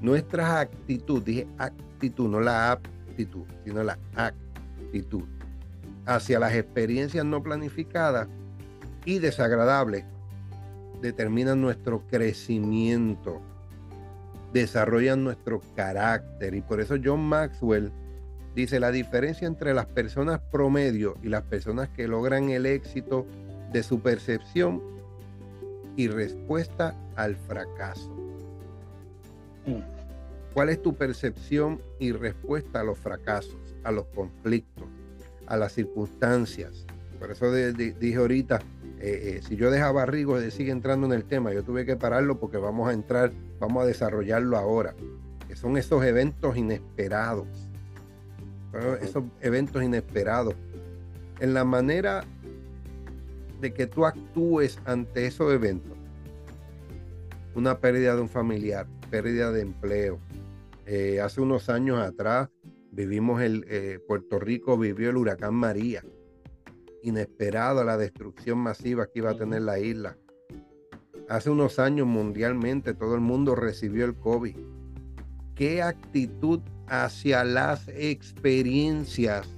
Nuestra 0.00 0.60
actitud, 0.60 1.22
dije 1.22 1.46
actitud, 1.58 2.28
no 2.28 2.40
la 2.40 2.72
aptitud, 2.72 3.44
sino 3.64 3.82
la 3.82 3.98
actitud 4.16 5.24
hacia 6.04 6.40
las 6.40 6.54
experiencias 6.54 7.24
no 7.24 7.42
planificadas 7.42 8.28
y 9.04 9.20
desagradables 9.20 10.04
determinan 11.00 11.60
nuestro 11.60 12.04
crecimiento 12.08 13.40
desarrollan 14.52 15.24
nuestro 15.24 15.60
carácter. 15.74 16.54
Y 16.54 16.60
por 16.60 16.80
eso 16.80 16.96
John 17.02 17.20
Maxwell 17.20 17.92
dice, 18.54 18.80
la 18.80 18.90
diferencia 18.90 19.46
entre 19.46 19.74
las 19.74 19.86
personas 19.86 20.40
promedio 20.50 21.16
y 21.22 21.28
las 21.28 21.42
personas 21.42 21.88
que 21.88 22.08
logran 22.08 22.50
el 22.50 22.66
éxito 22.66 23.26
de 23.72 23.82
su 23.82 24.00
percepción 24.00 24.82
y 25.96 26.08
respuesta 26.08 26.94
al 27.16 27.36
fracaso. 27.36 28.10
Mm. 29.66 29.82
¿Cuál 30.54 30.68
es 30.68 30.82
tu 30.82 30.94
percepción 30.94 31.80
y 31.98 32.12
respuesta 32.12 32.80
a 32.80 32.84
los 32.84 32.98
fracasos, 32.98 33.74
a 33.84 33.90
los 33.90 34.06
conflictos, 34.06 34.86
a 35.46 35.56
las 35.56 35.72
circunstancias. 35.72 36.86
Por 37.18 37.30
eso 37.30 37.52
dije 37.52 38.16
ahorita, 38.16 38.60
eh, 39.00 39.36
eh, 39.36 39.40
si 39.46 39.56
yo 39.56 39.70
dejaba 39.70 40.06
Rigo 40.06 40.40
sigue 40.50 40.72
entrando 40.72 41.06
en 41.06 41.12
el 41.12 41.24
tema, 41.24 41.52
yo 41.52 41.62
tuve 41.62 41.84
que 41.84 41.96
pararlo 41.96 42.40
porque 42.40 42.56
vamos 42.56 42.88
a 42.88 42.92
entrar, 42.92 43.32
vamos 43.60 43.82
a 43.82 43.86
desarrollarlo 43.86 44.56
ahora, 44.56 44.94
que 45.46 45.54
son 45.54 45.76
esos 45.76 46.04
eventos 46.04 46.56
inesperados. 46.56 47.46
Esos 49.00 49.24
eventos 49.40 49.82
inesperados. 49.82 50.54
En 51.40 51.54
la 51.54 51.64
manera 51.64 52.24
de 53.60 53.72
que 53.72 53.86
tú 53.86 54.06
actúes 54.06 54.78
ante 54.84 55.26
esos 55.26 55.52
eventos. 55.52 55.96
Una 57.54 57.78
pérdida 57.78 58.14
de 58.14 58.22
un 58.22 58.28
familiar, 58.28 58.86
pérdida 59.10 59.52
de 59.52 59.60
empleo. 59.60 60.18
Eh, 60.86 61.20
hace 61.20 61.40
unos 61.40 61.68
años 61.68 61.98
atrás 61.98 62.48
vivimos 62.90 63.40
el, 63.42 64.00
Puerto 64.06 64.38
Rico 64.38 64.76
vivió 64.76 65.10
el 65.10 65.16
huracán 65.16 65.54
María 65.54 66.02
inesperada 67.02 67.84
la 67.84 67.96
destrucción 67.96 68.58
masiva 68.58 69.06
que 69.06 69.18
iba 69.18 69.30
a 69.30 69.36
tener 69.36 69.62
la 69.62 69.78
isla. 69.78 70.16
Hace 71.28 71.50
unos 71.50 71.78
años 71.78 72.06
mundialmente 72.06 72.94
todo 72.94 73.14
el 73.14 73.20
mundo 73.20 73.54
recibió 73.54 74.04
el 74.04 74.14
COVID. 74.14 74.56
¿Qué 75.54 75.82
actitud 75.82 76.60
hacia 76.92 77.44
las 77.44 77.88
experiencias 77.88 79.48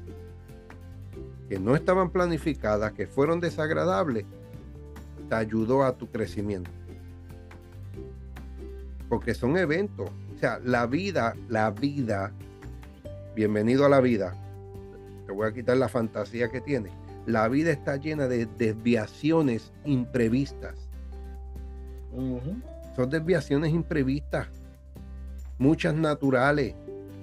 que 1.48 1.58
no 1.58 1.74
estaban 1.74 2.10
planificadas, 2.10 2.92
que 2.92 3.06
fueron 3.06 3.40
desagradables, 3.40 4.24
te 5.28 5.34
ayudó 5.34 5.84
a 5.84 5.96
tu 5.96 6.10
crecimiento? 6.10 6.70
Porque 9.08 9.34
son 9.34 9.56
eventos. 9.56 10.10
O 10.34 10.38
sea, 10.38 10.60
la 10.64 10.86
vida, 10.86 11.34
la 11.48 11.70
vida, 11.70 12.32
bienvenido 13.34 13.84
a 13.84 13.88
la 13.88 14.00
vida. 14.00 14.34
Te 15.26 15.32
voy 15.32 15.48
a 15.48 15.52
quitar 15.52 15.76
la 15.76 15.88
fantasía 15.88 16.50
que 16.50 16.60
tiene 16.60 17.04
la 17.26 17.48
vida 17.48 17.70
está 17.70 17.96
llena 17.96 18.28
de 18.28 18.46
desviaciones 18.46 19.72
imprevistas. 19.84 20.74
Son 22.94 23.10
desviaciones 23.10 23.72
imprevistas, 23.72 24.46
muchas 25.58 25.94
naturales, 25.94 26.74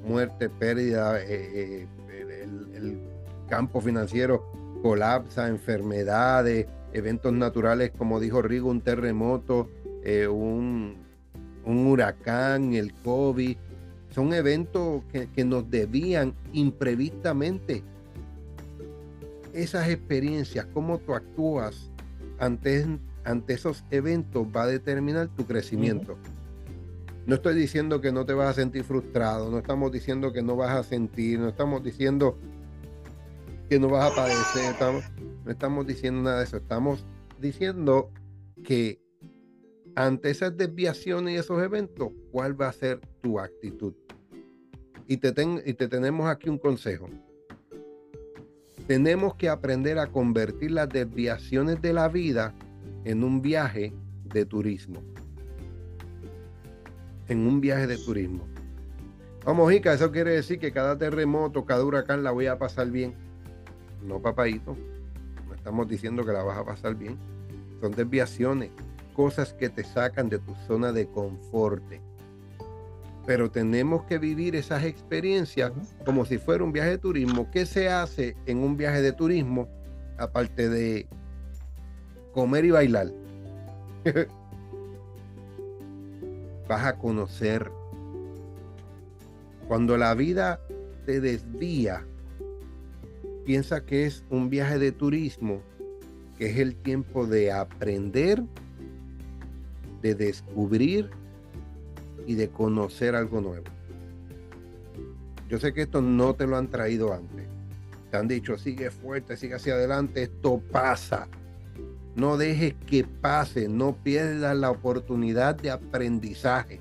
muerte, 0.04 0.50
pérdida, 0.50 1.22
eh, 1.22 1.88
eh, 2.10 2.48
el, 2.76 3.00
campo 3.48 3.82
financiero 3.82 4.46
colapsa, 4.82 5.50
enfermedades, 5.50 6.68
eventos 6.94 7.34
naturales, 7.34 7.92
como 7.98 8.22
dijo 8.22 8.42
Rigo, 8.42 8.70
un 8.70 8.80
terremoto, 8.80 9.70
eh, 10.04 10.26
un, 10.26 10.96
huracán, 11.66 12.74
el 12.74 12.94
COVID. 12.94 13.58
Son 14.10 14.34
eventos 14.34 15.04
que, 15.12 15.44
nos 15.44 15.70
debían 15.70 16.34
imprevistamente 16.54 17.84
esas 19.54 19.90
experiencias, 19.90 20.66
cómo 20.74 20.98
tú 21.00 21.14
actúas 21.14 21.92
ante, 22.40 22.88
ante 23.26 23.54
esos 23.54 23.84
eventos 23.92 24.48
va 24.48 24.64
a 24.64 24.68
determinar 24.68 25.28
tu 25.28 25.46
crecimiento. 25.46 26.18
No 27.26 27.36
estoy 27.36 27.56
diciendo 27.56 28.02
que 28.02 28.12
no 28.12 28.26
te 28.26 28.34
vas 28.34 28.50
a 28.50 28.54
sentir 28.54 28.84
frustrado, 28.84 29.52
no 29.52 29.60
estamos 29.60 29.92
diciendo 29.92 30.34
que 30.34 30.42
no 30.42 30.56
vas 30.56 30.72
a 30.72 30.84
sentir, 30.84 31.40
no 31.40 31.50
estamos 31.50 31.84
diciendo 31.84 32.38
que 33.70 33.80
no 33.80 33.90
vas 33.90 34.12
a 34.12 34.16
padecer, 34.16 34.76
no 35.46 35.52
estamos 35.52 35.86
diciendo 35.86 36.24
nada 36.24 36.40
de 36.40 36.46
eso, 36.46 36.58
estamos 36.58 37.06
diciendo 37.40 38.12
que 38.64 39.02
ante 39.96 40.30
esas 40.30 40.58
desviaciones 40.58 41.36
y 41.36 41.38
esos 41.38 41.62
eventos, 41.62 42.12
¿cuál 42.32 42.60
va 42.60 42.70
a 42.70 42.74
ser 42.74 43.00
tu 43.22 43.40
actitud? 43.40 43.94
Y 45.08 45.18
te, 45.18 45.34
y 45.66 45.74
te 45.74 45.88
tenemos 45.88 46.28
aquí 46.28 46.50
un 46.50 46.58
consejo. 46.58 47.08
Tenemos 48.88 49.36
que 49.36 49.50
aprender 49.50 50.00
a 50.00 50.08
convertir 50.08 50.72
las 50.72 50.90
desviaciones 50.90 51.82
de 51.82 51.94
la 51.94 52.08
vida 52.08 52.54
en 53.04 53.24
un 53.24 53.42
viaje 53.42 53.94
de 54.26 54.46
turismo. 54.46 55.02
En 57.32 57.48
un 57.48 57.62
viaje 57.62 57.88
de 57.88 57.98
turismo. 57.98 58.46
Vamos, 59.46 59.72
Ica, 59.72 59.94
eso 59.94 60.12
quiere 60.12 60.32
decir 60.32 60.60
que 60.60 60.74
cada 60.74 60.98
terremoto, 60.98 61.64
cada 61.64 61.86
huracán 61.86 62.24
la 62.24 62.32
voy 62.32 62.48
a 62.48 62.58
pasar 62.58 62.92
bien. 62.92 63.14
No, 64.04 64.22
papadito. 64.22 64.76
No 65.48 65.54
estamos 65.54 65.88
diciendo 65.88 66.26
que 66.26 66.34
la 66.34 66.44
vas 66.44 66.58
a 66.58 66.66
pasar 66.66 66.96
bien. 66.96 67.18
Son 67.80 67.92
desviaciones, 67.94 68.70
cosas 69.16 69.54
que 69.54 69.70
te 69.70 69.86
sacan 69.86 70.28
de 70.28 70.40
tu 70.40 70.54
zona 70.68 70.92
de 70.92 71.08
confort 71.08 71.82
pero 73.26 73.50
tenemos 73.50 74.04
que 74.04 74.18
vivir 74.18 74.58
esas 74.58 74.84
experiencias 74.84 75.72
como 76.04 76.26
si 76.26 76.38
fuera 76.38 76.66
un 76.66 76.74
viaje 76.74 76.90
de 76.90 76.98
turismo. 76.98 77.50
¿Qué 77.50 77.66
se 77.66 77.88
hace 77.88 78.36
en 78.46 78.58
un 78.58 78.76
viaje 78.76 79.02
de 79.02 79.14
turismo 79.14 79.70
aparte 80.18 80.68
de 80.68 81.08
comer 82.34 82.66
y 82.66 82.72
bailar? 82.72 83.08
Vas 86.72 86.86
a 86.86 86.98
conocer. 86.98 87.70
Cuando 89.68 89.98
la 89.98 90.16
vida 90.16 90.62
te 91.06 91.20
desvía, 91.20 92.06
piensa 93.44 93.84
que 93.84 94.06
es 94.06 94.24
un 94.30 94.50
viaje 94.50 94.80
de 94.80 94.94
turismo, 94.94 95.62
que 96.38 96.50
es 96.50 96.60
el 96.60 96.78
tiempo 96.78 97.28
de 97.28 97.52
aprender, 97.52 98.42
de 100.02 100.16
descubrir 100.16 101.10
y 102.26 102.36
de 102.36 102.48
conocer 102.48 103.18
algo 103.18 103.42
nuevo. 103.42 103.66
Yo 105.50 105.60
sé 105.60 105.74
que 105.74 105.82
esto 105.82 106.02
no 106.02 106.36
te 106.36 106.48
lo 106.48 106.56
han 106.56 106.70
traído 106.70 107.14
antes. 107.14 107.48
Te 108.12 108.16
han 108.16 108.30
dicho, 108.30 108.58
sigue 108.58 108.92
fuerte, 108.92 109.36
sigue 109.36 109.56
hacia 109.56 109.74
adelante, 109.74 110.24
esto 110.24 110.62
pasa. 110.72 111.28
No 112.16 112.38
dejes 112.38 112.74
que 112.86 113.04
pase, 113.04 113.68
no 113.70 113.96
pierdas 113.96 114.56
la 114.58 114.70
oportunidad 114.70 115.56
de 115.56 115.72
aprendizaje. 115.72 116.80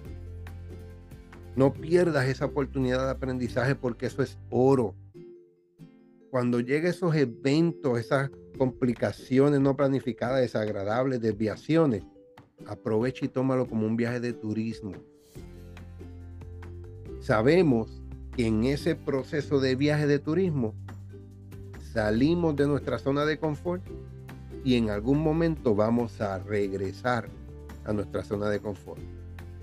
No 1.57 1.73
pierdas 1.73 2.27
esa 2.27 2.47
oportunidad 2.47 3.05
de 3.05 3.11
aprendizaje 3.11 3.75
porque 3.75 4.07
eso 4.07 4.23
es 4.23 4.39
oro. 4.51 4.95
Cuando 6.31 6.61
lleguen 6.61 6.87
esos 6.91 7.15
eventos, 7.15 7.99
esas 7.99 8.31
complicaciones 8.57 9.61
no 9.61 9.77
planificadas, 9.77 10.41
desagradables, 10.41 11.21
desviaciones, 11.21 12.05
aprovecha 12.67 13.25
y 13.25 13.29
tómalo 13.29 13.67
como 13.67 13.87
un 13.87 13.97
viaje 13.97 14.21
de 14.21 14.33
turismo 14.33 14.93
sabemos 17.21 18.03
que 18.35 18.47
en 18.47 18.65
ese 18.65 18.95
proceso 18.95 19.61
de 19.61 19.77
viaje 19.77 20.07
de 20.07 20.19
turismo 20.19 20.75
salimos 21.93 22.57
de 22.57 22.67
nuestra 22.67 22.99
zona 22.99 23.25
de 23.25 23.39
confort 23.39 23.83
y 24.65 24.77
en 24.77 24.91
algún 24.91 25.19
momento 25.19 25.75
vamos 25.75 26.21
a 26.21 26.39
regresar 26.39 27.29
a 27.85 27.93
nuestra 27.93 28.23
zona 28.23 28.49
de 28.49 28.61
confort. 28.61 29.01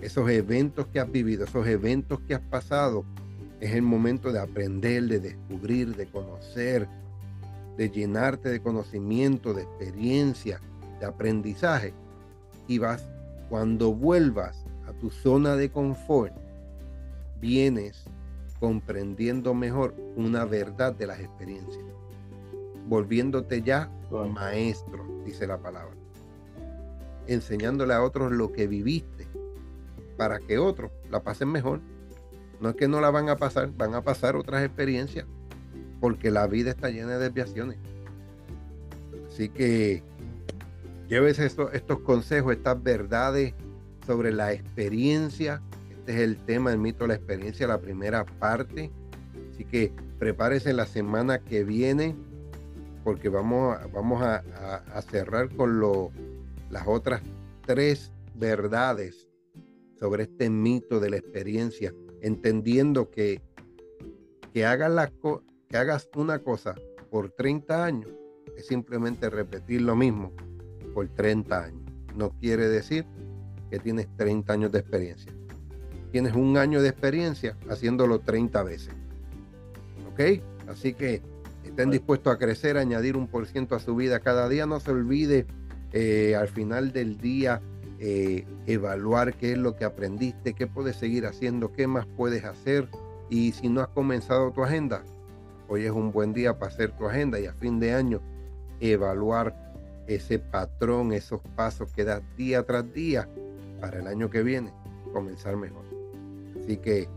Esos 0.02 0.30
eventos 0.30 0.88
que 0.88 1.00
has 1.00 1.12
vivido, 1.12 1.46
esos 1.46 1.68
eventos 1.68 2.20
que 2.22 2.36
has 2.36 2.42
pasado, 2.42 3.06
es 3.60 3.74
el 3.74 3.82
momento 3.82 4.32
de 4.32 4.40
aprender, 4.40 5.04
de 5.04 5.20
descubrir, 5.20 5.96
de 5.96 6.06
conocer, 6.08 6.88
de 7.78 7.90
llenarte 7.90 8.50
de 8.50 8.60
conocimiento, 8.62 9.54
de 9.54 9.64
experiencia, 9.64 10.60
de 11.00 11.06
aprendizaje. 11.06 11.94
Y 12.68 12.80
vas, 12.80 13.04
cuando 13.50 13.94
vuelvas 13.94 14.66
a 14.88 14.94
tu 14.94 15.10
zona 15.10 15.56
de 15.56 15.72
confort, 15.72 16.34
vienes 17.40 18.06
comprendiendo 18.60 19.54
mejor 19.54 19.96
una 20.16 20.46
verdad 20.46 20.94
de 20.94 21.08
las 21.08 21.20
experiencias, 21.20 21.86
volviéndote 22.88 23.62
ya 23.62 23.92
maestro, 24.34 25.06
dice 25.26 25.46
la 25.48 25.58
palabra, 25.58 25.96
enseñándole 27.28 27.94
a 27.94 28.04
otros 28.04 28.32
lo 28.32 28.52
que 28.52 28.68
viviste 28.68 29.28
para 30.18 30.40
que 30.40 30.58
otros 30.58 30.92
la 31.12 31.22
pasen 31.22 31.50
mejor. 31.50 31.82
No 32.60 32.70
es 32.70 32.76
que 32.76 32.88
no 32.88 33.02
la 33.02 33.12
van 33.12 33.30
a 33.30 33.36
pasar, 33.36 33.72
van 33.78 33.94
a 33.94 34.02
pasar 34.02 34.36
otras 34.36 34.64
experiencias, 34.64 35.28
porque 36.00 36.32
la 36.32 36.48
vida 36.48 36.72
está 36.72 36.90
llena 36.90 37.18
de 37.18 37.26
desviaciones. 37.26 37.78
Así 39.28 39.50
que 39.50 40.02
lleves 41.08 41.38
estos, 41.38 41.72
estos 41.74 42.00
consejos, 42.00 42.54
estas 42.56 42.82
verdades 42.82 43.54
sobre 44.08 44.32
la 44.32 44.54
experiencia 44.54 45.62
este 46.08 46.24
es 46.24 46.30
el 46.30 46.38
tema, 46.38 46.72
el 46.72 46.78
mito, 46.78 47.06
la 47.06 47.16
experiencia, 47.16 47.68
la 47.68 47.82
primera 47.82 48.24
parte. 48.24 48.90
Así 49.52 49.66
que 49.66 49.92
prepárese 50.20 50.72
la 50.72 50.86
semana 50.86 51.40
que 51.40 51.66
viene 51.66 52.16
porque 53.08 53.30
vamos, 53.30 53.78
a, 54.22 55.02
cerrar 55.10 55.48
con 55.56 55.80
las 56.70 56.86
otras 56.86 57.22
tres 57.66 58.12
verdades 58.36 59.30
sobre 59.98 60.24
este 60.24 60.50
mito 60.50 61.00
de 61.00 61.12
la 61.12 61.16
experiencia, 61.16 61.94
entendiendo 62.20 63.10
que, 63.10 63.42
la, 64.54 65.10
que 65.70 65.78
hagas 65.78 66.10
una 66.18 66.40
cosa 66.40 66.76
por 67.10 67.30
30 67.30 67.86
años 67.86 68.10
es 68.58 68.68
simplemente 68.68 69.30
repetir 69.30 69.84
lo 69.84 69.96
mismo 69.96 70.34
por 70.94 71.08
30 71.08 71.64
años. 71.64 71.90
No 72.14 72.32
quiere 72.42 72.68
decir 72.68 73.06
que 73.72 73.80
tienes 73.80 74.14
30 74.18 74.52
años 74.52 74.72
de 74.74 74.80
experiencia 74.80 75.32
tienes 76.12 76.36
un 76.36 76.58
año 76.58 76.82
de 76.82 76.90
experiencia 76.90 77.56
haciéndolo 77.70 78.20
30 78.20 78.64
veces. 78.64 78.94
¿Ok? 80.12 80.42
Así 80.68 80.94
que 80.94 81.22
estén 81.68 81.92
dispuestos 81.92 82.34
a 82.34 82.38
crecer, 82.38 82.78
añadir 82.78 83.16
un 83.16 83.28
por 83.28 83.46
ciento 83.48 83.76
a 83.76 83.80
su 83.80 83.96
vida 83.96 84.20
cada 84.20 84.50
día. 84.50 84.66
No 84.66 84.80
se 84.80 84.92
olvide 84.92 85.46
eh, 85.94 86.36
al 86.36 86.48
final 86.48 86.92
del 86.92 87.18
día 87.18 87.62
eh, 88.00 88.46
evaluar 88.68 89.34
qué 89.36 89.54
es 89.54 89.58
lo 89.58 89.76
que 89.76 89.86
aprendiste, 89.86 90.54
qué 90.54 90.68
puedes 90.68 90.98
seguir 90.98 91.26
haciendo, 91.26 91.72
qué 91.72 91.88
más 91.88 92.06
puedes 92.06 92.44
hacer. 92.44 92.88
Y 93.30 93.52
si 93.54 93.70
no 93.70 93.82
has 93.82 93.88
comenzado 93.90 94.52
tu 94.52 94.64
agenda, 94.64 95.04
hoy 95.68 95.86
es 95.86 95.92
un 95.92 96.12
buen 96.12 96.34
día 96.34 96.58
para 96.58 96.72
hacer 96.72 96.92
tu 96.92 97.08
agenda 97.08 97.40
y 97.40 97.46
a 97.46 97.54
fin 97.54 97.80
de 97.80 97.94
año 97.94 98.22
evaluar 98.80 99.56
ese 100.08 100.40
patrón, 100.40 101.12
esos 101.12 101.42
pasos 101.56 101.92
que 101.92 102.04
das 102.04 102.22
día 102.38 102.64
tras 102.64 102.92
día 102.94 103.28
para 103.82 104.00
el 104.00 104.08
año 104.08 104.30
que 104.30 104.44
viene 104.44 104.72
comenzar 105.12 105.58
mejor. 105.58 105.86
Así 106.62 106.78
que 106.78 107.10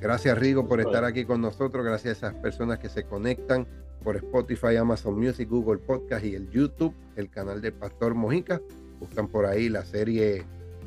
gracias 0.00 0.38
Rigo 0.38 0.66
por 0.66 0.80
estar 0.80 1.04
aquí 1.04 1.24
con 1.24 1.40
nosotros, 1.40 1.84
gracias 1.84 2.22
a 2.22 2.28
esas 2.28 2.42
personas 2.42 2.78
que 2.78 2.88
se 2.88 3.04
conectan 3.04 3.66
por 4.02 4.16
Spotify, 4.16 4.76
Amazon 4.76 5.18
Music, 5.18 5.48
Google 5.48 5.78
Podcast 5.78 6.24
y 6.24 6.34
el 6.34 6.50
YouTube, 6.50 6.94
el 7.16 7.30
canal 7.30 7.60
de 7.60 7.72
Pastor 7.72 8.14
Mojica. 8.14 8.60
Buscan 9.00 9.28
por 9.28 9.46
ahí 9.46 9.68
la 9.68 9.84
serie, 9.84 10.44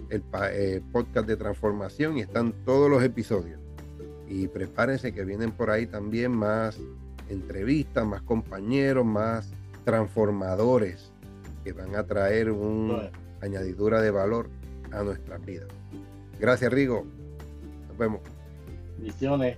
el 0.10 0.24
eh, 0.52 0.82
podcast 0.92 1.28
de 1.28 1.36
transformación 1.36 2.18
y 2.18 2.22
están 2.22 2.54
todos 2.66 2.90
los 2.90 3.04
episodios. 3.04 3.60
Y 4.28 4.48
prepárense 4.48 5.14
que 5.14 5.24
vienen 5.24 5.52
por 5.52 5.70
ahí 5.70 5.86
también 5.86 6.32
más 6.32 6.80
entrevistas, 7.30 8.06
más 8.06 8.22
compañeros, 8.22 9.06
más 9.06 9.52
transformadores 9.84 11.12
que 11.64 11.74
van 11.74 11.96
a 11.96 12.04
traer 12.04 12.52
una 12.52 13.10
añadidura 13.42 14.02
de 14.02 14.12
valor 14.12 14.50
a 14.92 15.04
nuestras 15.04 15.44
vidas. 15.46 15.68
Gracias, 16.40 16.72
Rigo. 16.72 17.06
Nos 17.88 17.98
vemos. 17.98 18.22
Visiones. 18.98 19.58